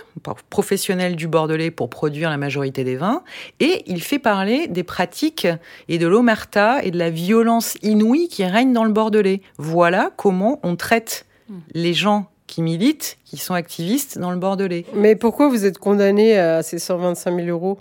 professionnel 0.51 1.17
du 1.17 1.29
Bordelais 1.29 1.71
pour 1.71 1.91
produire 1.91 2.31
la 2.31 2.37
majorité 2.37 2.85
des 2.85 2.97
vins, 2.97 3.23
et 3.61 3.83
il 3.87 4.03
fait 4.03 4.19
parler 4.19 4.69
des 4.69 4.85
pratiques 4.85 5.49
et 5.89 5.99
de 5.99 6.07
l'omerta 6.07 6.83
et 6.83 6.91
de 6.91 6.99
la 6.99 7.11
violence 7.11 7.77
inouïe 7.83 8.29
qui 8.29 8.45
règne 8.45 8.73
dans 8.73 8.85
le 8.85 8.93
Bordelais. 8.93 9.43
Voilà 9.59 10.11
comment 10.17 10.61
on 10.63 10.77
traite 10.77 11.27
hmm. 11.49 11.59
les 11.75 11.95
gens 11.95 12.31
qui 12.47 12.63
militent, 12.63 13.19
qui 13.25 13.37
sont 13.37 13.55
activistes 13.55 14.19
dans 14.19 14.31
le 14.31 14.39
Bordelais. 14.39 14.85
Mais 14.95 15.17
pourquoi 15.17 15.49
vous 15.49 15.65
êtes 15.65 15.79
condamné 15.79 16.39
à 16.39 16.63
ces 16.63 16.79
125 16.79 17.35
000 17.37 17.49
euros? 17.49 17.79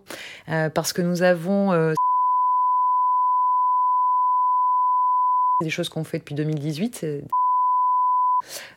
Euh, 0.50 0.70
Parce 0.70 0.94
que 0.94 1.02
nous 1.02 1.24
avons... 1.24 1.72
Euh, 1.74 1.94
des 5.62 5.70
choses 5.70 5.88
qu'on 5.88 6.04
fait 6.04 6.20
depuis 6.20 6.36
2018, 6.36 7.06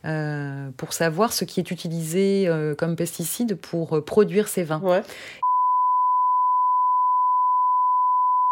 euh, 0.05 0.71
pour 0.77 0.93
savoir 0.93 1.33
ce 1.33 1.43
qui 1.43 1.59
est 1.59 1.71
utilisé 1.71 2.49
comme 2.77 2.95
pesticide 2.95 3.55
pour 3.55 4.03
produire 4.05 4.47
ces 4.47 4.63
vins. 4.63 4.81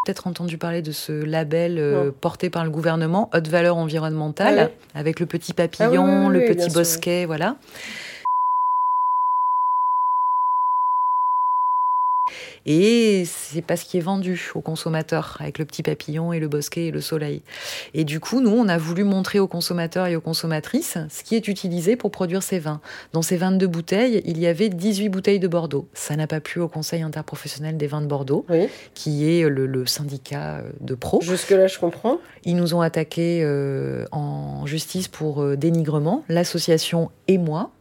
Peut-être 0.08 0.28
entendu 0.28 0.58
parler 0.58 0.82
de 0.82 0.94
ce 0.94 1.12
label 1.12 1.84
porté 2.22 2.50
par 2.50 2.64
le 2.64 2.70
gouvernement, 2.70 3.30
haute 3.34 3.50
valeur 3.50 3.76
environnementale, 3.76 4.72
avec 4.96 5.20
le 5.20 5.26
petit 5.26 5.52
papillon, 5.52 6.28
ah 6.28 6.32
le 6.32 6.46
petit 6.46 6.70
bosquet, 6.70 7.26
voilà. 7.26 7.58
Et 12.70 13.24
c'est 13.26 13.62
pas 13.62 13.78
ce 13.78 13.86
qui 13.86 13.98
est 13.98 14.02
vendu 14.02 14.52
aux 14.54 14.62
consommateurs, 14.62 15.38
avec 15.40 15.58
le 15.58 15.64
petit 15.64 15.84
papillon 15.84 16.34
et 16.34 16.40
le 16.40 16.50
bosquet 16.50 16.88
et 16.88 16.92
le 16.92 17.00
soleil. 17.00 17.42
Et 17.94 18.04
du 18.04 18.20
coup, 18.20 18.42
nous, 18.42 18.52
on 18.52 18.68
a 18.68 18.78
voulu 18.78 19.06
montrer 19.06 19.40
aux 19.40 19.48
consommateurs 19.48 20.08
et 20.08 20.18
aux 20.18 20.22
consommatrices 20.22 20.98
ce 21.10 21.24
qui 21.24 21.36
est 21.36 21.48
utilisé 21.48 21.96
pour 21.96 22.12
produire 22.12 22.44
ces 22.44 22.60
vins. 22.60 22.82
Dans 23.14 23.22
ces 23.22 23.38
22 23.38 23.68
bouteilles, 23.68 24.22
il 24.26 24.38
y 24.38 24.48
avait 24.48 24.68
18 24.68 25.08
bouteilles 25.08 25.40
de 25.40 25.48
Bordeaux. 25.48 25.88
Ça 25.94 26.18
n'a 26.18 26.28
pas 26.28 26.42
plu 26.42 26.60
au 26.60 26.68
Conseil 26.68 27.04
interprofessionnel 27.04 27.78
des 27.78 27.88
vins 27.88 28.02
de 28.02 28.08
Bordeaux, 28.08 28.46
qui 28.94 29.30
est 29.30 29.48
le, 29.48 29.86
syndicat 29.86 30.64
de 30.82 30.96
pro. 30.96 31.22
Jusque-là, 31.22 31.68
je 31.68 31.80
comprends. 31.80 32.20
Ils 32.44 32.58
nous 32.58 32.74
ont 32.74 32.82
attaqués 32.82 33.42
euh, 33.44 34.06
en 34.12 34.66
justice 34.66 35.08
pour 35.08 35.42
euh, 35.42 35.56
dénigrement, 35.56 36.26
l'association 36.28 37.12
et 37.30 37.38
moi. 37.38 37.72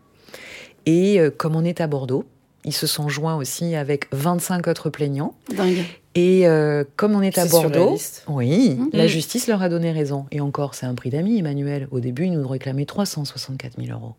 Et 0.84 1.18
euh, 1.18 1.30
comme 1.30 1.56
on 1.56 1.64
est 1.64 1.80
à 1.80 1.88
Bordeaux, 1.88 2.24
ils 2.66 2.72
se 2.72 2.86
sont 2.86 3.08
joints 3.08 3.36
aussi 3.36 3.74
avec 3.76 4.08
25 4.12 4.66
autres 4.66 4.90
plaignants. 4.90 5.34
Dingue. 5.56 5.84
Et 6.16 6.48
euh, 6.48 6.84
comme 6.96 7.14
on 7.14 7.22
est 7.22 7.38
à 7.38 7.46
Bordeaux, 7.46 7.96
oui, 8.28 8.74
mmh. 8.74 8.90
la 8.92 9.06
justice 9.06 9.46
leur 9.46 9.62
a 9.62 9.68
donné 9.68 9.92
raison. 9.92 10.26
Et 10.32 10.40
encore, 10.40 10.74
c'est 10.74 10.86
un 10.86 10.94
prix 10.94 11.10
d'amis, 11.10 11.38
Emmanuel. 11.38 11.88
Au 11.90 12.00
début, 12.00 12.24
ils 12.24 12.32
nous 12.32 12.48
réclamaient 12.48 12.86
364 12.86 13.80
000 13.80 13.96
euros. 13.96 14.14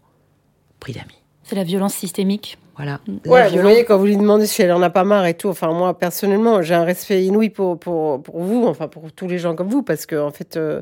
Prix 0.79 0.93
d'amis. 0.93 1.21
C'est 1.43 1.55
la 1.55 1.63
violence 1.63 1.93
systémique. 1.93 2.57
Voilà. 2.75 2.99
Ouais, 3.25 3.49
vous 3.49 3.59
voyez, 3.59 3.83
quand 3.83 3.97
vous 3.97 4.05
lui 4.05 4.17
demandez 4.17 4.45
si 4.45 4.61
elle 4.61 4.71
en 4.71 4.81
a 4.81 4.89
pas 4.89 5.03
marre 5.03 5.25
et 5.25 5.33
tout, 5.33 5.49
enfin, 5.49 5.73
moi, 5.73 5.97
personnellement, 5.97 6.61
j'ai 6.61 6.75
un 6.75 6.83
respect 6.83 7.23
inouï 7.23 7.49
pour, 7.49 7.79
pour, 7.79 8.21
pour, 8.21 8.39
vous, 8.39 8.65
enfin, 8.67 8.87
pour 8.87 9.11
tous 9.11 9.27
les 9.27 9.39
gens 9.39 9.55
comme 9.55 9.69
vous, 9.69 9.81
parce 9.81 10.05
que, 10.05 10.15
en 10.15 10.31
fait, 10.31 10.55
euh, 10.55 10.81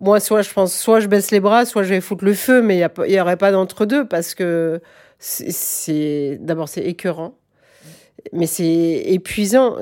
moi, 0.00 0.20
soit 0.20 0.42
je 0.42 0.52
pense, 0.52 0.72
soit 0.72 1.00
je 1.00 1.08
baisse 1.08 1.30
les 1.30 1.40
bras, 1.40 1.64
soit 1.64 1.82
je 1.82 1.88
vais 1.88 2.00
foutre 2.00 2.24
le 2.24 2.34
feu, 2.34 2.62
mais 2.62 2.78
il 2.78 3.10
n'y 3.12 3.20
aurait 3.20 3.36
pas 3.36 3.50
d'entre-deux, 3.50 4.06
parce 4.06 4.34
que 4.34 4.80
c'est 5.18 6.38
d'abord 6.40 6.68
c'est 6.68 6.82
écœurant 6.82 7.34
mais 8.32 8.46
c'est 8.46 9.02
épuisant. 9.06 9.76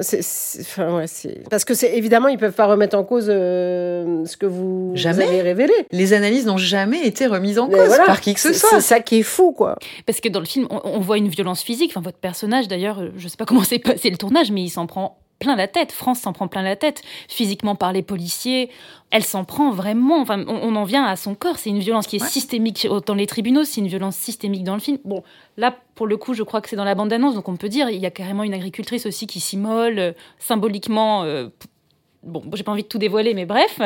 enfin, 0.61 0.97
ouais, 0.97 1.07
Parce 1.51 1.65
que 1.65 1.75
c'est 1.75 1.97
évidemment, 1.97 2.29
ils 2.29 2.39
peuvent 2.39 2.53
pas 2.55 2.67
remettre 2.67 2.97
en 2.97 3.05
cause 3.05 3.27
euh, 3.29 4.25
ce 4.25 4.37
que 4.37 4.47
vous, 4.47 4.93
jamais. 4.95 5.25
avez 5.25 5.43
révélé. 5.43 5.73
Les 5.93 6.13
analyses 6.13 6.47
n'ont 6.47 6.57
jamais 6.57 7.07
été 7.07 7.27
remises 7.27 7.59
en 7.59 7.69
cause 7.69 7.97
par 8.07 8.21
qui 8.21 8.35
que 8.35 8.41
ce 8.41 8.53
soit. 8.53 8.69
C'est 8.71 8.81
ça 8.81 9.01
qui 9.01 9.21
est 9.21 9.23
fou, 9.23 9.53
quoi. 9.53 9.77
Parce 10.07 10.21
que 10.21 10.29
dans 10.29 10.41
le 10.41 10.47
film, 10.47 10.67
on, 10.71 11.01
voit 11.01 11.19
une 11.19 11.29
violence 11.29 11.63
physique. 11.63 11.91
Enfin, 11.93 12.01
votre 12.01 12.19
personnage, 12.19 12.69
d'ailleurs, 12.69 13.03
je 13.17 13.29
sais 13.29 13.37
pas 13.37 13.45
comment 13.47 13.65
s'est 13.65 13.79
passé 13.79 14.11
le 14.11 14.17
tournage, 14.17 14.51
mais 14.51 14.63
il 14.63 14.71
s'en 14.71 14.87
prend 14.87 15.19
plein 15.39 15.57
la 15.57 15.69
tête. 15.69 15.93
France 15.93 16.21
s'en 16.21 16.33
prend 16.33 16.49
plein 16.49 16.63
la 16.63 16.77
tête. 16.77 17.03
Physiquement 17.29 17.75
par 17.75 17.93
les 17.93 18.03
policiers, 18.03 18.71
elle 19.11 19.25
s'en 19.25 19.45
prend 19.45 19.71
vraiment. 19.71 20.21
Enfin, 20.21 20.45
on, 20.47 20.75
en 20.77 20.85
vient 20.85 21.05
à 21.05 21.17
son 21.17 21.35
corps. 21.35 21.59
C'est 21.59 21.71
une 21.71 21.81
violence 21.81 22.07
qui 22.07 22.17
est 22.17 22.25
systémique 22.25 22.89
dans 23.07 23.15
les 23.15 23.27
tribunaux. 23.27 23.65
C'est 23.65 23.81
une 23.81 23.89
violence 23.89 24.17
systémique 24.17 24.65
dans 24.65 24.75
le 24.75 24.81
film. 24.81 24.99
Bon, 25.05 25.23
là, 25.57 25.77
pour 25.95 26.07
le 26.07 26.17
coup, 26.17 26.35
je 26.35 26.43
crois 26.43 26.61
que 26.61 26.69
c'est 26.69 26.77
dans 26.77 26.85
la 26.85 26.95
bande-annonce, 26.95 27.35
donc 27.35 27.49
on 27.49 27.57
peut 27.57 27.69
dire 27.69 27.91
il 27.91 28.01
y 28.01 28.07
a 28.07 28.11
carrément 28.11 28.43
une 28.43 28.55
agricultrice 28.55 29.07
aussi 29.07 29.27
qui 29.27 29.41
s'immole 29.41 29.99
euh, 29.99 30.13
symboliquement. 30.39 31.23
Euh, 31.25 31.49
bon, 32.23 32.43
j'ai 32.55 32.63
pas 32.63 32.73
envie 32.73 32.83
de 32.83 32.89
tout 32.89 32.99
dévoiler, 32.99 33.35
mais 33.35 33.47
bref, 33.47 33.81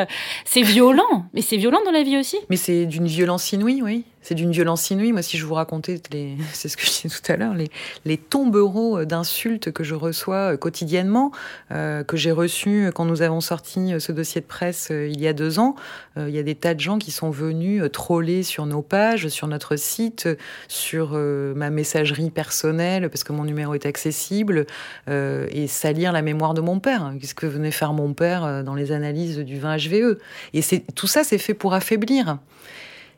c'est 0.45 0.61
violent. 0.61 1.25
Mais 1.33 1.41
c'est 1.41 1.57
violent 1.57 1.79
dans 1.85 1.91
la 1.91 2.03
vie 2.03 2.17
aussi. 2.17 2.37
Mais 2.49 2.57
c'est 2.57 2.85
d'une 2.85 3.07
violence 3.07 3.51
inouïe, 3.51 3.81
oui 3.81 4.03
c'est 4.21 4.35
d'une 4.35 4.51
violence 4.51 4.89
inouïe. 4.89 5.11
Moi, 5.11 5.21
si 5.21 5.37
je 5.37 5.45
vous 5.45 5.53
racontais, 5.53 6.01
les, 6.11 6.35
c'est 6.53 6.69
ce 6.69 6.77
que 6.77 6.83
je 6.83 6.89
disais 6.89 7.09
tout 7.09 7.31
à 7.31 7.37
l'heure, 7.37 7.53
les, 7.53 7.69
les 8.05 8.17
tombereaux 8.17 9.05
d'insultes 9.05 9.71
que 9.71 9.83
je 9.83 9.95
reçois 9.95 10.53
euh, 10.53 10.57
quotidiennement, 10.57 11.31
euh, 11.71 12.03
que 12.03 12.17
j'ai 12.17 12.31
reçus 12.31 12.91
quand 12.93 13.05
nous 13.05 13.21
avons 13.21 13.41
sorti 13.41 13.93
euh, 13.93 13.99
ce 13.99 14.11
dossier 14.11 14.41
de 14.41 14.45
presse 14.45 14.91
il 14.91 15.19
y 15.19 15.27
a 15.27 15.33
deux 15.33 15.59
ans, 15.59 15.75
il 16.17 16.29
y 16.29 16.39
a 16.39 16.43
des 16.43 16.55
tas 16.55 16.73
de 16.73 16.79
gens 16.79 16.97
qui 16.97 17.11
sont 17.11 17.29
venus 17.29 17.83
troller 17.91 18.43
sur 18.43 18.65
nos 18.65 18.81
pages, 18.81 19.27
sur 19.29 19.47
notre 19.47 19.75
site, 19.75 20.27
sur 20.67 21.11
ma 21.11 21.69
messagerie 21.69 22.29
personnelle, 22.29 23.09
parce 23.09 23.23
que 23.23 23.31
mon 23.31 23.45
numéro 23.45 23.73
est 23.73 23.85
accessible, 23.85 24.65
et 25.07 25.67
salir 25.67 26.11
la 26.11 26.21
mémoire 26.21 26.53
de 26.53 26.61
mon 26.61 26.79
père. 26.79 27.13
Qu'est-ce 27.19 27.35
que 27.35 27.45
venait 27.45 27.71
faire 27.71 27.93
mon 27.93 28.13
père 28.13 28.63
dans 28.63 28.75
les 28.75 28.91
analyses 28.91 29.39
du 29.39 29.59
vin 29.59 29.77
HVE 29.77 30.17
Et 30.53 30.61
c'est, 30.61 30.83
tout 30.95 31.07
ça, 31.07 31.23
c'est 31.23 31.37
fait 31.37 31.53
pour 31.53 31.73
affaiblir. 31.73 32.39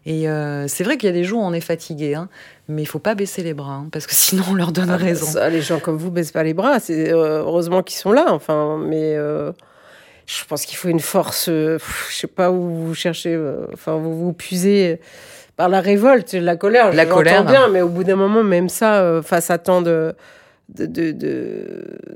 Et 0.06 0.28
euh, 0.28 0.68
c'est 0.68 0.84
vrai 0.84 0.98
qu'il 0.98 1.08
y 1.08 1.12
a 1.12 1.16
des 1.16 1.24
jours 1.24 1.42
où 1.42 1.46
on 1.46 1.54
est 1.54 1.62
fatigué, 1.62 2.16
hein, 2.16 2.28
mais 2.68 2.82
il 2.82 2.88
faut 2.88 3.00
pas 3.00 3.14
baisser 3.14 3.44
les 3.44 3.54
bras, 3.54 3.74
hein, 3.74 3.88
parce 3.92 4.08
que 4.08 4.16
sinon 4.16 4.44
on 4.50 4.54
leur 4.56 4.72
donne 4.72 4.90
ah, 4.90 4.98
raison. 4.98 5.40
les 5.50 5.62
gens 5.62 5.80
comme 5.80 5.98
vous 5.98 6.12
baissent 6.12 6.32
pas 6.32 6.44
les 6.44 6.54
bras, 6.54 6.80
c'est 6.80 7.12
euh, 7.12 7.42
heureusement 7.42 7.84
qu'ils 7.84 7.98
sont 7.98 8.12
là, 8.12 8.26
enfin, 8.30 8.80
mais 8.84 9.16
euh, 9.16 9.52
je 10.26 10.44
pense 10.46 10.66
qu'il 10.66 10.78
faut 10.78 10.88
une 10.88 11.00
force, 11.00 11.48
je 11.48 11.78
sais 12.10 12.28
pas 12.28 12.52
où 12.52 12.86
vous 12.88 12.96
cherchez, 12.96 13.40
enfin, 13.74 13.98
vous 13.98 14.18
vous 14.18 14.34
puisez 14.34 15.00
par 15.56 15.70
la 15.70 15.82
révolte, 15.82 16.34
la 16.34 16.56
colère. 16.56 16.94
La 16.94 17.06
colère. 17.06 17.44
bien, 17.44 17.68
mais 17.68 17.82
au 17.82 17.90
bout 17.90 18.04
d'un 18.04 18.16
moment, 18.16 18.44
même 18.44 18.70
ça, 18.70 19.22
face 19.24 19.52
à 19.52 19.60
tant 19.60 19.82
de 19.82 20.16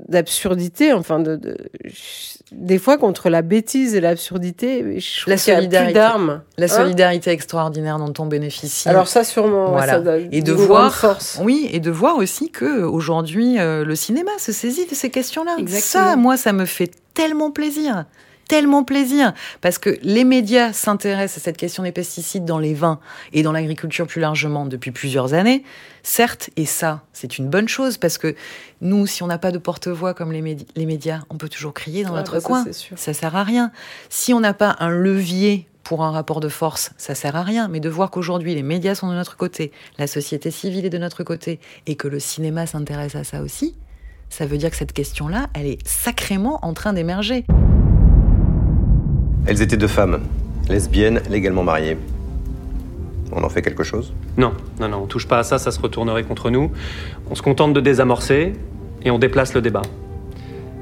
d'absurdité, 0.08 0.92
enfin 0.92 1.20
de, 1.20 1.38
des 2.52 2.78
fois 2.78 2.96
contre 2.96 3.28
la 3.28 3.42
bêtise 3.42 3.94
et 3.94 4.00
l'absurdité, 4.00 4.98
je 4.98 5.28
la 5.28 5.36
solidarité, 5.36 5.92
d'armes. 5.92 6.42
La 6.56 6.64
hein 6.64 6.68
solidarité 6.68 7.30
extraordinaire 7.30 7.98
dont 7.98 8.12
on 8.18 8.26
bénéficie. 8.26 8.88
Alors 8.88 9.08
ça 9.08 9.24
sûrement. 9.24 9.72
Voilà. 9.72 10.00
et 10.30 10.42
de 10.42 10.52
voir, 10.52 10.94
force. 10.94 11.38
oui, 11.42 11.68
et 11.72 11.80
de 11.80 11.90
voir 11.90 12.16
aussi 12.16 12.50
que 12.50 12.82
aujourd'hui 12.82 13.58
euh, 13.58 13.84
le 13.84 13.94
cinéma 13.94 14.30
se 14.38 14.52
saisit 14.52 14.86
de 14.86 14.94
ces 14.94 15.10
questions-là. 15.10 15.56
Ça, 15.66 16.16
moi, 16.16 16.36
ça 16.36 16.52
me 16.52 16.64
fait 16.64 16.90
tellement 17.14 17.50
plaisir 17.50 18.04
tellement 18.48 18.84
plaisir 18.84 19.32
parce 19.60 19.78
que 19.78 19.98
les 20.02 20.24
médias 20.24 20.72
s'intéressent 20.72 21.38
à 21.38 21.44
cette 21.44 21.56
question 21.56 21.82
des 21.82 21.92
pesticides 21.92 22.44
dans 22.44 22.58
les 22.58 22.74
vins 22.74 23.00
et 23.32 23.42
dans 23.42 23.52
l'agriculture 23.52 24.06
plus 24.06 24.20
largement 24.20 24.66
depuis 24.66 24.90
plusieurs 24.90 25.34
années. 25.34 25.64
Certes, 26.02 26.50
et 26.56 26.66
ça, 26.66 27.02
c'est 27.12 27.38
une 27.38 27.48
bonne 27.48 27.68
chose 27.68 27.98
parce 27.98 28.18
que 28.18 28.34
nous, 28.80 29.06
si 29.06 29.22
on 29.22 29.26
n'a 29.26 29.38
pas 29.38 29.50
de 29.50 29.58
porte-voix 29.58 30.14
comme 30.14 30.32
les, 30.32 30.42
médias, 30.86 31.22
on 31.30 31.36
peut 31.36 31.48
toujours 31.48 31.74
crier 31.74 32.04
dans 32.04 32.14
notre 32.14 32.34
bah 32.34 32.40
coin. 32.40 32.64
Ça, 32.70 32.96
ça 32.96 33.12
sert 33.12 33.34
à 33.34 33.42
rien. 33.42 33.72
Si 34.08 34.32
on 34.32 34.40
n'a 34.40 34.54
pas 34.54 34.76
un 34.78 34.90
levier 34.90 35.66
pour 35.82 36.02
un 36.02 36.10
rapport 36.10 36.40
de 36.40 36.48
force, 36.48 36.90
ça 36.96 37.14
sert 37.14 37.36
à 37.36 37.42
rien. 37.42 37.68
Mais 37.68 37.80
de 37.80 37.88
voir 37.88 38.10
qu'aujourd'hui 38.10 38.54
les 38.54 38.62
médias 38.62 38.94
sont 38.94 39.08
de 39.08 39.14
notre 39.14 39.36
côté, 39.36 39.70
la 39.98 40.06
société 40.06 40.50
civile 40.50 40.84
est 40.84 40.90
de 40.90 40.98
notre 40.98 41.22
côté, 41.22 41.60
et 41.86 41.94
que 41.94 42.08
le 42.08 42.18
cinéma 42.18 42.66
s'intéresse 42.66 43.14
à 43.14 43.22
ça 43.22 43.40
aussi, 43.40 43.76
ça 44.28 44.46
veut 44.46 44.58
dire 44.58 44.70
que 44.70 44.76
cette 44.76 44.92
question-là, 44.92 45.48
elle 45.54 45.66
est 45.66 45.86
sacrément 45.86 46.58
en 46.64 46.74
train 46.74 46.92
d'émerger. 46.92 47.46
Elles 49.48 49.62
étaient 49.62 49.76
deux 49.76 49.86
femmes, 49.86 50.22
lesbiennes, 50.68 51.20
légalement 51.30 51.62
mariées. 51.62 51.96
On 53.30 53.44
en 53.44 53.48
fait 53.48 53.62
quelque 53.62 53.84
chose? 53.84 54.12
Non, 54.36 54.52
non, 54.80 54.88
non, 54.88 54.98
on 55.04 55.06
touche 55.06 55.28
pas 55.28 55.38
à 55.38 55.42
ça, 55.44 55.58
ça 55.58 55.70
se 55.70 55.80
retournerait 55.80 56.24
contre 56.24 56.50
nous. 56.50 56.72
On 57.30 57.36
se 57.36 57.42
contente 57.42 57.72
de 57.72 57.80
désamorcer 57.80 58.54
et 59.04 59.10
on 59.12 59.20
déplace 59.20 59.54
le 59.54 59.60
débat. 59.60 59.82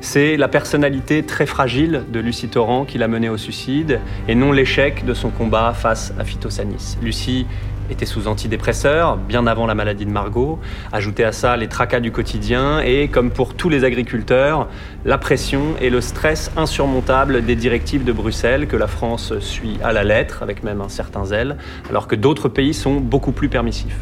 C'est 0.00 0.38
la 0.38 0.48
personnalité 0.48 1.22
très 1.22 1.44
fragile 1.44 2.04
de 2.10 2.20
Lucie 2.20 2.48
Torrent 2.48 2.86
qui 2.86 2.96
l'a 2.96 3.08
menée 3.08 3.28
au 3.28 3.36
suicide 3.36 4.00
et 4.28 4.34
non 4.34 4.50
l'échec 4.50 5.04
de 5.04 5.12
son 5.12 5.28
combat 5.28 5.74
face 5.74 6.14
à 6.18 6.24
Phytosanis. 6.24 6.96
Lucie 7.02 7.46
était 7.90 8.06
sous 8.06 8.28
antidépresseurs 8.28 9.16
bien 9.16 9.46
avant 9.46 9.66
la 9.66 9.74
maladie 9.74 10.06
de 10.06 10.10
Margot. 10.10 10.58
Ajoutez 10.92 11.24
à 11.24 11.32
ça 11.32 11.56
les 11.56 11.68
tracas 11.68 12.00
du 12.00 12.12
quotidien 12.12 12.80
et, 12.80 13.08
comme 13.08 13.30
pour 13.30 13.54
tous 13.54 13.68
les 13.68 13.84
agriculteurs, 13.84 14.68
la 15.04 15.18
pression 15.18 15.74
et 15.80 15.90
le 15.90 16.00
stress 16.00 16.50
insurmontable 16.56 17.44
des 17.44 17.56
directives 17.56 18.04
de 18.04 18.12
Bruxelles 18.12 18.66
que 18.66 18.76
la 18.76 18.86
France 18.86 19.38
suit 19.40 19.78
à 19.82 19.92
la 19.92 20.04
lettre, 20.04 20.42
avec 20.42 20.62
même 20.62 20.80
un 20.80 20.88
certain 20.88 21.24
zèle, 21.24 21.56
alors 21.90 22.06
que 22.06 22.16
d'autres 22.16 22.48
pays 22.48 22.74
sont 22.74 22.96
beaucoup 23.00 23.32
plus 23.32 23.48
permissifs. 23.48 23.98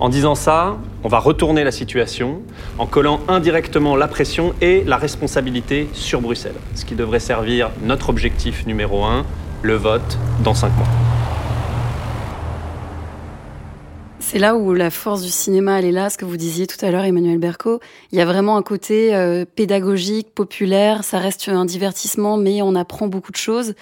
En 0.00 0.08
disant 0.08 0.34
ça, 0.34 0.78
on 1.04 1.08
va 1.08 1.20
retourner 1.20 1.62
la 1.62 1.70
situation 1.70 2.42
en 2.78 2.86
collant 2.86 3.20
indirectement 3.28 3.94
la 3.94 4.08
pression 4.08 4.52
et 4.60 4.82
la 4.84 4.96
responsabilité 4.96 5.88
sur 5.92 6.20
Bruxelles, 6.20 6.58
ce 6.74 6.84
qui 6.84 6.96
devrait 6.96 7.20
servir 7.20 7.70
notre 7.84 8.08
objectif 8.08 8.66
numéro 8.66 9.04
un, 9.04 9.24
le 9.62 9.74
vote 9.74 10.18
dans 10.42 10.54
cinq 10.54 10.76
mois. 10.76 11.21
C'est 14.32 14.38
là 14.38 14.56
où 14.56 14.72
la 14.72 14.88
force 14.88 15.20
du 15.20 15.28
cinéma, 15.28 15.78
elle 15.78 15.84
est 15.84 15.92
là, 15.92 16.08
ce 16.08 16.16
que 16.16 16.24
vous 16.24 16.38
disiez 16.38 16.66
tout 16.66 16.82
à 16.82 16.90
l'heure, 16.90 17.04
Emmanuel 17.04 17.36
Berco. 17.36 17.80
Il 18.12 18.18
y 18.18 18.22
a 18.22 18.24
vraiment 18.24 18.56
un 18.56 18.62
côté 18.62 19.14
euh, 19.14 19.44
pédagogique, 19.44 20.34
populaire, 20.34 21.04
ça 21.04 21.18
reste 21.18 21.50
un 21.50 21.66
divertissement, 21.66 22.38
mais 22.38 22.62
on 22.62 22.74
apprend 22.74 23.08
beaucoup 23.08 23.30
de 23.30 23.36
choses. 23.36 23.74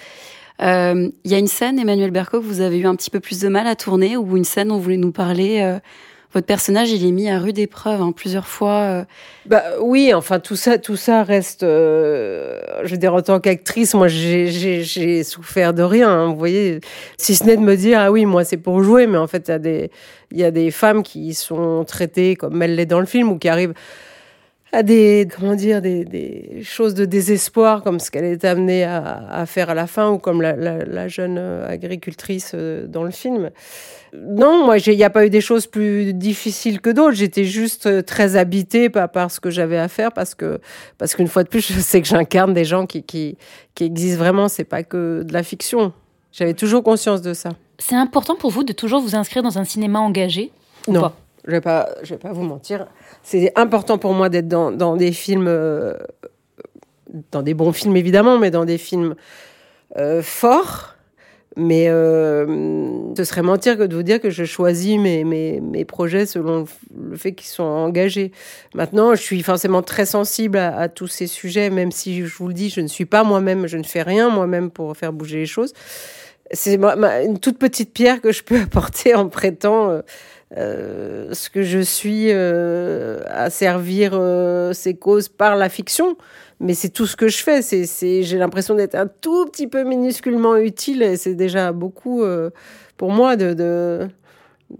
Euh, 0.61 1.09
il 1.23 1.31
y 1.31 1.35
a 1.35 1.37
une 1.37 1.47
scène, 1.47 1.79
Emmanuel 1.79 2.11
Berco, 2.11 2.41
que 2.41 2.45
vous 2.45 2.59
avez 2.59 2.79
eu 2.79 2.85
un 2.85 2.97
petit 2.97 3.09
peu 3.09 3.21
plus 3.21 3.39
de 3.39 3.47
mal 3.47 3.65
à 3.65 3.77
tourner, 3.77 4.17
ou 4.17 4.35
une 4.35 4.43
scène 4.43 4.67
dont 4.67 4.75
vous 4.75 4.81
voulez 4.81 4.97
nous 4.97 5.13
parler 5.13 5.61
euh, 5.61 5.79
votre 6.33 6.47
personnage, 6.47 6.91
il 6.91 7.05
est 7.05 7.11
mis 7.11 7.29
à 7.29 7.39
rude 7.39 7.59
épreuve 7.59 8.01
hein, 8.01 8.13
plusieurs 8.15 8.47
fois. 8.47 8.79
Euh. 8.81 9.03
Bah 9.45 9.63
oui, 9.81 10.13
enfin 10.13 10.39
tout 10.39 10.55
ça, 10.55 10.77
tout 10.77 10.95
ça 10.95 11.23
reste. 11.23 11.63
Euh, 11.63 12.59
je 12.83 12.91
veux 12.91 12.97
dire, 12.97 13.13
en 13.13 13.21
tant 13.21 13.39
qu'actrice, 13.39 13.93
moi, 13.93 14.07
j'ai 14.07 15.23
souffert 15.23 15.73
de 15.73 15.83
rien. 15.83 16.09
Hein, 16.09 16.27
vous 16.27 16.37
voyez, 16.37 16.79
si 17.17 17.35
ce 17.35 17.43
n'est 17.43 17.57
de 17.57 17.61
me 17.61 17.75
dire 17.75 17.99
ah 17.99 18.11
oui, 18.11 18.25
moi 18.25 18.45
c'est 18.45 18.57
pour 18.57 18.81
jouer, 18.81 19.07
mais 19.07 19.17
en 19.17 19.27
fait, 19.27 19.47
il 19.47 19.51
y 19.51 19.53
a 19.53 19.59
des, 19.59 19.91
il 20.31 20.39
y 20.39 20.43
a 20.43 20.51
des 20.51 20.71
femmes 20.71 21.03
qui 21.03 21.33
sont 21.33 21.83
traitées 21.85 22.35
comme 22.35 22.61
elle 22.61 22.75
l'est 22.75 22.85
dans 22.85 23.01
le 23.01 23.05
film 23.05 23.31
ou 23.31 23.37
qui 23.37 23.49
arrivent 23.49 23.73
à 24.73 24.83
des 24.83 25.27
comment 25.33 25.55
dire 25.55 25.81
des, 25.81 26.05
des 26.05 26.61
choses 26.63 26.93
de 26.93 27.05
désespoir 27.05 27.83
comme 27.83 27.99
ce 27.99 28.09
qu'elle 28.09 28.25
est 28.25 28.45
amenée 28.45 28.83
à, 28.83 29.27
à, 29.29 29.45
faire 29.45 29.69
à 29.69 29.73
la 29.73 29.87
fin 29.87 30.09
ou 30.11 30.17
comme 30.17 30.41
la, 30.41 30.55
la, 30.55 30.85
la 30.85 31.07
jeune 31.07 31.37
agricultrice 31.37 32.53
euh, 32.55 32.87
dans 32.87 33.03
le 33.03 33.11
film. 33.11 33.51
Non, 34.13 34.65
moi, 34.65 34.77
il 34.77 34.97
n'y 34.97 35.03
a 35.03 35.09
pas 35.09 35.25
eu 35.25 35.29
des 35.29 35.39
choses 35.41 35.67
plus 35.67 36.13
difficiles 36.13 36.81
que 36.81 36.89
d'autres. 36.89 37.13
J'étais 37.13 37.45
juste 37.45 37.85
euh, 37.85 38.01
très 38.01 38.35
habitée 38.35 38.89
par, 38.89 39.09
par 39.09 39.31
ce 39.31 39.39
que 39.39 39.49
j'avais 39.49 39.77
à 39.77 39.87
faire 39.87 40.11
parce 40.11 40.35
que, 40.35 40.59
parce 40.97 41.15
qu'une 41.15 41.27
fois 41.27 41.43
de 41.43 41.49
plus, 41.49 41.61
je 41.73 41.79
sais 41.79 42.01
que 42.01 42.07
j'incarne 42.07 42.53
des 42.53 42.65
gens 42.65 42.85
qui, 42.85 43.03
qui, 43.03 43.37
qui 43.73 43.85
existent 43.85 44.19
vraiment. 44.19 44.49
C'est 44.49 44.65
pas 44.65 44.83
que 44.83 45.23
de 45.23 45.33
la 45.33 45.43
fiction. 45.43 45.93
J'avais 46.33 46.53
toujours 46.53 46.83
conscience 46.83 47.21
de 47.21 47.33
ça. 47.33 47.49
C'est 47.79 47.95
important 47.95 48.35
pour 48.35 48.51
vous 48.51 48.63
de 48.63 48.73
toujours 48.73 49.01
vous 49.01 49.15
inscrire 49.15 49.43
dans 49.43 49.57
un 49.57 49.63
cinéma 49.63 49.99
engagé 49.99 50.51
ou 50.87 50.93
Non, 50.93 51.01
pas? 51.01 51.15
Je 51.45 51.51
vais 51.51 51.61
pas, 51.61 51.89
je 52.03 52.13
vais 52.13 52.19
pas 52.19 52.31
vous 52.31 52.43
mentir. 52.43 52.87
C'est 53.23 53.51
important 53.55 53.97
pour 53.97 54.13
moi 54.13 54.29
d'être 54.29 54.47
dans, 54.47 54.95
des 54.95 55.11
films, 55.11 55.47
euh, 55.47 55.97
dans 57.31 57.41
des 57.41 57.53
bons 57.53 57.71
films 57.71 57.95
évidemment, 57.95 58.37
mais 58.37 58.51
dans 58.51 58.65
des 58.65 58.77
films 58.77 59.15
euh, 59.97 60.21
forts 60.21 60.95
mais 61.57 61.89
euh, 61.89 63.13
ce 63.17 63.23
serait 63.25 63.41
mentir 63.41 63.77
que 63.77 63.83
de 63.83 63.95
vous 63.95 64.03
dire 64.03 64.21
que 64.21 64.29
je 64.29 64.45
choisis 64.45 64.97
mes, 64.97 65.23
mes, 65.25 65.59
mes 65.59 65.83
projets 65.83 66.25
selon 66.25 66.65
le 66.97 67.17
fait 67.17 67.33
qu'ils 67.33 67.49
sont 67.49 67.63
engagés. 67.63 68.31
Maintenant, 68.73 69.15
je 69.15 69.21
suis 69.21 69.43
forcément 69.43 69.81
très 69.81 70.05
sensible 70.05 70.57
à, 70.57 70.87
tous 70.87 71.07
ces 71.07 71.27
sujets, 71.27 71.69
même 71.69 71.91
si 71.91 72.25
je 72.25 72.37
vous 72.37 72.47
le 72.47 72.53
dis, 72.53 72.69
je 72.69 72.79
ne 72.79 72.87
suis 72.87 73.05
pas 73.05 73.23
moi-même, 73.23 73.67
je 73.67 73.77
ne 73.77 73.83
fais 73.83 74.01
rien 74.01 74.29
moi-même 74.29 74.71
pour 74.71 74.95
faire 74.95 75.11
bouger 75.11 75.39
les 75.39 75.45
choses. 75.45 75.73
C'est 76.51 76.75
une 76.75 77.39
toute 77.39 77.57
petite 77.57 77.93
pierre 77.93 78.21
que 78.21 78.31
je 78.31 78.43
peux 78.43 78.61
apporter 78.61 79.13
en 79.13 79.27
prêtant 79.27 80.01
euh, 80.57 81.33
ce 81.33 81.49
que 81.49 81.63
je 81.63 81.79
suis 81.79 82.27
euh, 82.29 83.21
à 83.27 83.49
servir 83.49 84.11
euh, 84.13 84.73
ces 84.73 84.95
causes 84.95 85.29
par 85.29 85.55
la 85.55 85.69
fiction 85.69 86.17
mais 86.61 86.75
c'est 86.75 86.89
tout 86.89 87.07
ce 87.07 87.15
que 87.17 87.27
je 87.27 87.39
fais. 87.39 87.61
C'est, 87.61 87.85
c'est, 87.85 88.23
j'ai 88.23 88.37
l'impression 88.37 88.75
d'être 88.75 88.95
un 88.95 89.07
tout 89.07 89.47
petit 89.47 89.67
peu 89.67 89.83
minusculement 89.83 90.55
utile 90.55 91.01
et 91.01 91.17
c'est 91.17 91.33
déjà 91.33 91.71
beaucoup 91.71 92.21
euh, 92.21 92.51
pour 92.97 93.11
moi 93.11 93.35
de, 93.35 93.53
de 93.53 94.07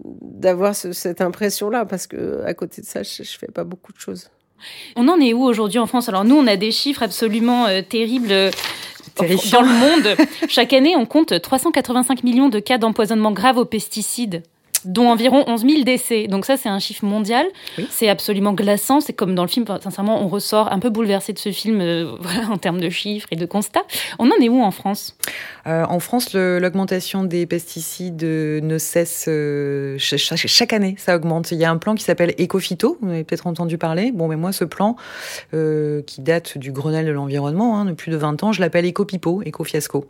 d'avoir 0.00 0.74
ce, 0.74 0.92
cette 0.92 1.20
impression-là 1.20 1.84
parce 1.84 2.06
que 2.06 2.42
à 2.46 2.54
côté 2.54 2.80
de 2.80 2.86
ça, 2.86 3.02
je, 3.02 3.24
je 3.24 3.36
fais 3.36 3.48
pas 3.48 3.64
beaucoup 3.64 3.92
de 3.92 3.98
choses. 3.98 4.30
On 4.96 5.08
en 5.08 5.20
est 5.20 5.34
où 5.34 5.42
aujourd'hui 5.42 5.80
en 5.80 5.86
France? 5.86 6.08
Alors 6.08 6.24
nous, 6.24 6.36
on 6.36 6.46
a 6.46 6.56
des 6.56 6.70
chiffres 6.70 7.02
absolument 7.02 7.66
euh, 7.66 7.82
terribles. 7.82 8.32
Euh, 8.32 8.50
dans 9.18 9.60
le 9.60 9.68
monde, 9.68 10.16
chaque 10.48 10.72
année, 10.72 10.96
on 10.96 11.04
compte 11.04 11.38
385 11.38 12.22
millions 12.24 12.48
de 12.48 12.60
cas 12.60 12.78
d'empoisonnement 12.78 13.32
grave 13.32 13.58
aux 13.58 13.66
pesticides 13.66 14.42
dont 14.84 15.08
environ 15.08 15.44
11 15.46 15.62
000 15.62 15.82
décès. 15.84 16.26
Donc 16.26 16.44
ça, 16.44 16.56
c'est 16.56 16.68
un 16.68 16.78
chiffre 16.78 17.04
mondial. 17.04 17.46
Oui. 17.78 17.86
C'est 17.90 18.08
absolument 18.08 18.52
glaçant. 18.52 19.00
C'est 19.00 19.12
comme 19.12 19.34
dans 19.34 19.42
le 19.42 19.48
film, 19.48 19.64
sincèrement, 19.82 20.22
on 20.22 20.28
ressort 20.28 20.72
un 20.72 20.78
peu 20.78 20.90
bouleversé 20.90 21.32
de 21.32 21.38
ce 21.38 21.52
film 21.52 21.80
euh, 21.80 22.16
voilà, 22.20 22.50
en 22.50 22.58
termes 22.58 22.80
de 22.80 22.90
chiffres 22.90 23.28
et 23.30 23.36
de 23.36 23.46
constats. 23.46 23.84
On 24.18 24.30
en 24.30 24.36
est 24.40 24.48
où 24.48 24.62
en 24.62 24.70
France? 24.70 25.16
Euh, 25.66 25.84
En 25.84 26.00
France, 26.00 26.34
l'augmentation 26.34 27.24
des 27.24 27.46
pesticides 27.46 28.22
ne 28.22 28.78
cesse 28.78 29.26
euh, 29.28 29.96
chaque, 29.98 30.36
chaque, 30.36 30.72
année. 30.72 30.94
Ça 30.98 31.16
augmente. 31.16 31.52
Il 31.52 31.58
y 31.58 31.64
a 31.64 31.70
un 31.70 31.76
plan 31.76 31.94
qui 31.94 32.04
s'appelle 32.04 32.34
Ecophyto. 32.38 32.98
Vous 33.00 33.10
avez 33.10 33.24
peut-être 33.24 33.46
entendu 33.46 33.78
parler. 33.78 34.12
Bon, 34.12 34.28
mais 34.28 34.36
moi, 34.36 34.52
ce 34.52 34.64
plan 34.64 34.96
euh, 35.54 36.02
qui 36.02 36.20
date 36.20 36.58
du 36.58 36.72
Grenelle 36.72 37.06
de 37.06 37.12
l'environnement, 37.12 37.78
hein, 37.78 37.84
de 37.84 37.92
plus 37.92 38.10
de 38.10 38.16
20 38.16 38.42
ans, 38.42 38.52
je 38.52 38.60
l'appelle 38.60 38.86
Ecopipo, 38.86 39.42
Ecofiasco, 39.46 40.06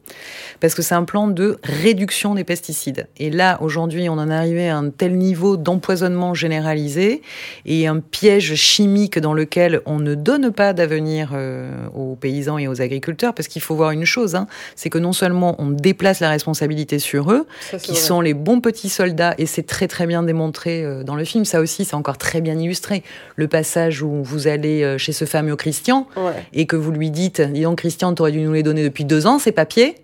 parce 0.61 0.75
que 0.75 0.83
c'est 0.83 0.95
un 0.95 1.05
plan 1.05 1.29
de 1.29 1.59
réduction 1.63 2.35
des 2.35 2.45
pesticides. 2.45 3.07
Et 3.19 3.31
là, 3.31 3.59
aujourd'hui, 3.61 4.09
on 4.09 4.15
en 4.15 4.31
est 4.31 4.35
arrivé 4.35 4.62
à 4.69 4.77
un 4.77 4.91
tel 4.91 5.17
niveau 5.17 5.57
d'empoisonnement 5.57 6.35
généralisé 6.35 7.23
et 7.67 7.87
un 7.87 8.01
piège 8.01 8.55
chimique 8.55 9.19
dans 9.19 9.35
lequel 9.35 9.81
on 9.87 9.99
ne 9.99 10.15
donne 10.15 10.53
pas 10.53 10.73
d'avenir 10.73 11.31
euh, 11.35 11.71
aux 11.95 12.17
paysans 12.17 12.59
et 12.59 12.69
aux 12.69 12.81
agriculteurs, 12.81 13.35
parce 13.35 13.49
qu'il 13.49 13.63
faut 13.63 13.75
voir 13.75 13.91
une 13.91 14.05
chose, 14.05 14.35
hein, 14.35 14.47
c'est 14.77 14.91
que 14.91 14.99
non 14.99 15.13
seulement 15.13 15.57
on 15.59 15.71
déplace 15.71 16.21
la 16.21 16.31
responsabilité 16.31 16.99
sur 16.99 17.33
eux, 17.33 17.47
ça, 17.61 17.79
qui 17.79 17.93
vrai. 17.93 18.01
sont 18.01 18.21
les 18.21 18.35
bons 18.35 18.61
petits 18.61 18.89
soldats, 18.89 19.35
et 19.39 19.47
c'est 19.47 19.67
très 19.67 19.89
très 19.89 20.07
bien 20.07 20.23
démontré 20.23 20.85
euh, 20.85 21.05
dans 21.05 21.15
le 21.15 21.25
film, 21.25 21.45
ça 21.45 21.61
aussi 21.61 21.85
c'est 21.85 21.95
encore 21.95 22.19
très 22.19 22.41
bien 22.41 22.59
illustré, 22.59 23.03
le 23.37 23.49
passage 23.49 24.03
où 24.03 24.23
vous 24.23 24.49
allez 24.49 24.83
euh, 24.83 24.99
chez 24.99 25.13
ce 25.13 25.25
fameux 25.25 25.57
Christian, 25.57 26.07
ouais. 26.17 26.33
et 26.53 26.67
que 26.67 26.77
vous 26.77 26.93
lui 26.93 27.11
dites, 27.11 27.41
dis 27.41 27.63
donc 27.63 27.79
Christian, 27.79 28.15
t'aurais 28.15 28.33
dû 28.33 28.41
nous 28.41 28.53
les 28.53 28.63
donner 28.63 28.83
depuis 28.83 29.05
deux 29.05 29.27
ans, 29.27 29.39
ces 29.39 29.53
papiers 29.53 29.97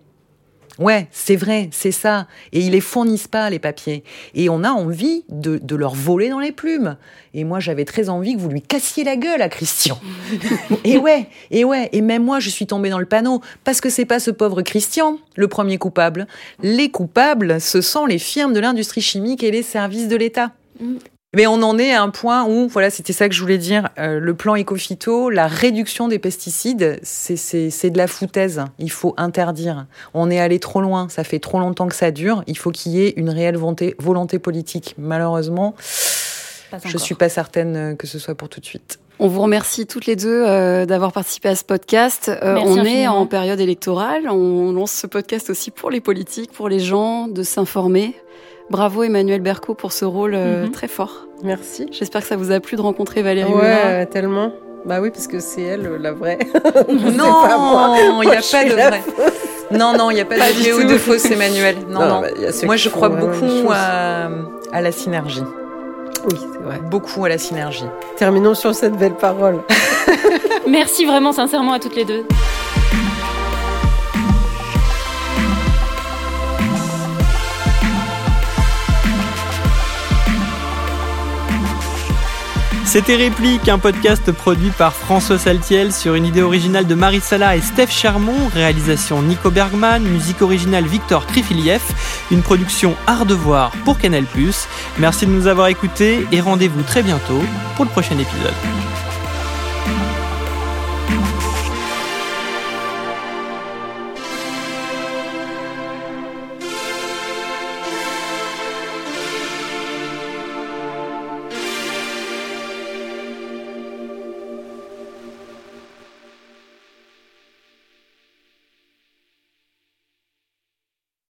Ouais, 0.78 1.08
c'est 1.10 1.34
vrai, 1.34 1.68
c'est 1.72 1.90
ça. 1.90 2.26
Et 2.52 2.60
ils 2.60 2.70
les 2.70 2.80
fournissent 2.80 3.26
pas, 3.26 3.50
les 3.50 3.58
papiers. 3.58 4.04
Et 4.34 4.48
on 4.48 4.62
a 4.62 4.70
envie 4.70 5.24
de, 5.28 5.58
de 5.58 5.76
leur 5.76 5.94
voler 5.94 6.28
dans 6.28 6.38
les 6.38 6.52
plumes. 6.52 6.96
Et 7.34 7.44
moi, 7.44 7.58
j'avais 7.58 7.84
très 7.84 8.08
envie 8.08 8.34
que 8.34 8.40
vous 8.40 8.48
lui 8.48 8.62
cassiez 8.62 9.02
la 9.02 9.16
gueule 9.16 9.42
à 9.42 9.48
Christian. 9.48 9.98
et 10.84 10.96
ouais, 10.98 11.26
et 11.50 11.64
ouais. 11.64 11.88
Et 11.92 12.00
même 12.00 12.24
moi, 12.24 12.38
je 12.38 12.48
suis 12.48 12.66
tombée 12.66 12.90
dans 12.90 13.00
le 13.00 13.06
panneau. 13.06 13.40
Parce 13.64 13.80
que 13.80 13.90
c'est 13.90 14.04
pas 14.04 14.20
ce 14.20 14.30
pauvre 14.30 14.62
Christian, 14.62 15.18
le 15.34 15.48
premier 15.48 15.78
coupable. 15.78 16.28
Les 16.62 16.90
coupables, 16.90 17.60
ce 17.60 17.80
sont 17.80 18.06
les 18.06 18.18
firmes 18.18 18.52
de 18.52 18.60
l'industrie 18.60 19.00
chimique 19.00 19.42
et 19.42 19.50
les 19.50 19.62
services 19.62 20.08
de 20.08 20.16
l'État. 20.16 20.52
Mais 21.36 21.46
on 21.46 21.62
en 21.62 21.78
est 21.78 21.92
à 21.92 22.02
un 22.02 22.08
point 22.08 22.46
où, 22.46 22.68
voilà, 22.68 22.88
c'était 22.88 23.12
ça 23.12 23.28
que 23.28 23.34
je 23.34 23.42
voulais 23.42 23.58
dire, 23.58 23.90
euh, 23.98 24.18
le 24.18 24.34
plan 24.34 24.54
éco-phyto, 24.54 25.28
la 25.28 25.46
réduction 25.46 26.08
des 26.08 26.18
pesticides, 26.18 26.98
c'est 27.02 27.90
de 27.90 27.98
la 27.98 28.06
foutaise. 28.06 28.64
Il 28.78 28.90
faut 28.90 29.12
interdire. 29.18 29.86
On 30.14 30.30
est 30.30 30.40
allé 30.40 30.58
trop 30.58 30.80
loin, 30.80 31.08
ça 31.10 31.24
fait 31.24 31.38
trop 31.38 31.58
longtemps 31.58 31.86
que 31.86 31.94
ça 31.94 32.12
dure. 32.12 32.42
Il 32.46 32.56
faut 32.56 32.70
qu'il 32.70 32.92
y 32.92 33.02
ait 33.02 33.12
une 33.16 33.28
réelle 33.28 33.58
volonté, 33.58 33.94
volonté 33.98 34.38
politique. 34.38 34.94
Malheureusement, 34.96 35.74
je 36.84 36.96
suis 36.96 37.14
pas 37.14 37.28
certaine 37.28 37.94
que 37.98 38.06
ce 38.06 38.18
soit 38.18 38.34
pour 38.34 38.48
tout 38.48 38.60
de 38.60 38.66
suite. 38.66 38.98
On 39.20 39.26
vous 39.26 39.42
remercie 39.42 39.86
toutes 39.86 40.06
les 40.06 40.14
deux 40.14 40.44
euh, 40.46 40.86
d'avoir 40.86 41.12
participé 41.12 41.48
à 41.48 41.56
ce 41.56 41.64
podcast. 41.64 42.30
Euh, 42.42 42.56
on 42.64 42.84
est 42.84 43.08
en 43.08 43.26
période 43.26 43.58
électorale. 43.58 44.28
On 44.30 44.70
lance 44.72 44.92
ce 44.92 45.08
podcast 45.08 45.50
aussi 45.50 45.72
pour 45.72 45.90
les 45.90 46.00
politiques, 46.00 46.52
pour 46.52 46.68
les 46.68 46.78
gens, 46.78 47.26
de 47.26 47.42
s'informer. 47.42 48.14
Bravo 48.70 49.02
Emmanuel 49.02 49.40
Berco 49.40 49.74
pour 49.74 49.92
ce 49.92 50.04
rôle 50.04 50.34
euh, 50.34 50.64
Mhm. 50.64 50.70
très 50.72 50.88
fort. 50.88 51.26
Merci. 51.42 51.86
J'espère 51.90 52.20
que 52.22 52.26
ça 52.26 52.36
vous 52.36 52.50
a 52.52 52.60
plu 52.60 52.76
de 52.76 52.82
rencontrer 52.82 53.22
Valérie 53.22 53.52
Ouais, 53.52 54.04
tellement. 54.06 54.52
Bah 54.84 55.00
oui, 55.00 55.10
parce 55.10 55.26
que 55.26 55.40
c'est 55.40 55.62
elle, 55.62 55.86
euh, 55.86 55.98
la 55.98 56.12
vraie. 56.12 56.38
Non, 56.88 58.22
il 58.22 58.28
n'y 58.28 58.36
a 58.36 58.40
pas 58.40 58.64
de 58.64 58.74
la 58.74 58.88
vrai. 58.90 59.02
Non, 59.70 59.92
non, 59.96 60.10
il 60.10 60.14
n'y 60.14 60.20
a 60.20 60.24
pas, 60.24 60.36
Pas 60.36 60.48
de 60.52 60.62
du 60.62 60.70
vrai 60.70 60.84
ou 60.84 60.88
de 60.88 60.98
fausse, 60.98 61.24
Emmanuel. 61.30 61.76
Non, 61.88 62.00
Non, 62.00 62.06
non. 62.08 62.20
bah, 62.22 62.28
Moi, 62.64 62.76
je 62.76 62.88
crois 62.88 63.08
beaucoup 63.08 63.70
à, 63.70 64.28
à 64.72 64.80
la 64.80 64.92
synergie. 64.92 65.42
Oui, 66.30 66.38
c'est 66.38 66.62
vrai. 66.62 66.80
Beaucoup 66.90 67.24
à 67.24 67.28
la 67.28 67.38
synergie. 67.38 67.84
Terminons 68.16 68.54
sur 68.54 68.74
cette 68.74 68.96
belle 68.96 69.14
parole. 69.14 69.60
Merci 70.68 71.04
vraiment 71.06 71.32
sincèrement 71.32 71.72
à 71.74 71.78
toutes 71.78 71.96
les 71.96 72.04
deux. 72.04 72.24
C'était 82.88 83.16
Réplique, 83.16 83.68
un 83.68 83.78
podcast 83.78 84.32
produit 84.32 84.70
par 84.70 84.94
François 84.94 85.36
Saltiel 85.36 85.92
sur 85.92 86.14
une 86.14 86.24
idée 86.24 86.40
originale 86.40 86.86
de 86.86 86.94
Marie 86.94 87.20
Sala 87.20 87.54
et 87.54 87.60
Steph 87.60 87.88
Chermont, 87.88 88.48
réalisation 88.54 89.20
Nico 89.20 89.50
Bergman, 89.50 90.02
musique 90.02 90.40
originale 90.40 90.86
Victor 90.86 91.26
Krifiliev, 91.26 91.82
une 92.30 92.40
production 92.40 92.96
Art 93.06 93.26
de 93.26 93.34
voir 93.34 93.72
pour 93.84 93.98
Canal+. 93.98 94.24
Merci 94.98 95.26
de 95.26 95.30
nous 95.30 95.48
avoir 95.48 95.68
écoutés 95.68 96.26
et 96.32 96.40
rendez-vous 96.40 96.82
très 96.82 97.02
bientôt 97.02 97.42
pour 97.76 97.84
le 97.84 97.90
prochain 97.90 98.18
épisode. 98.18 98.54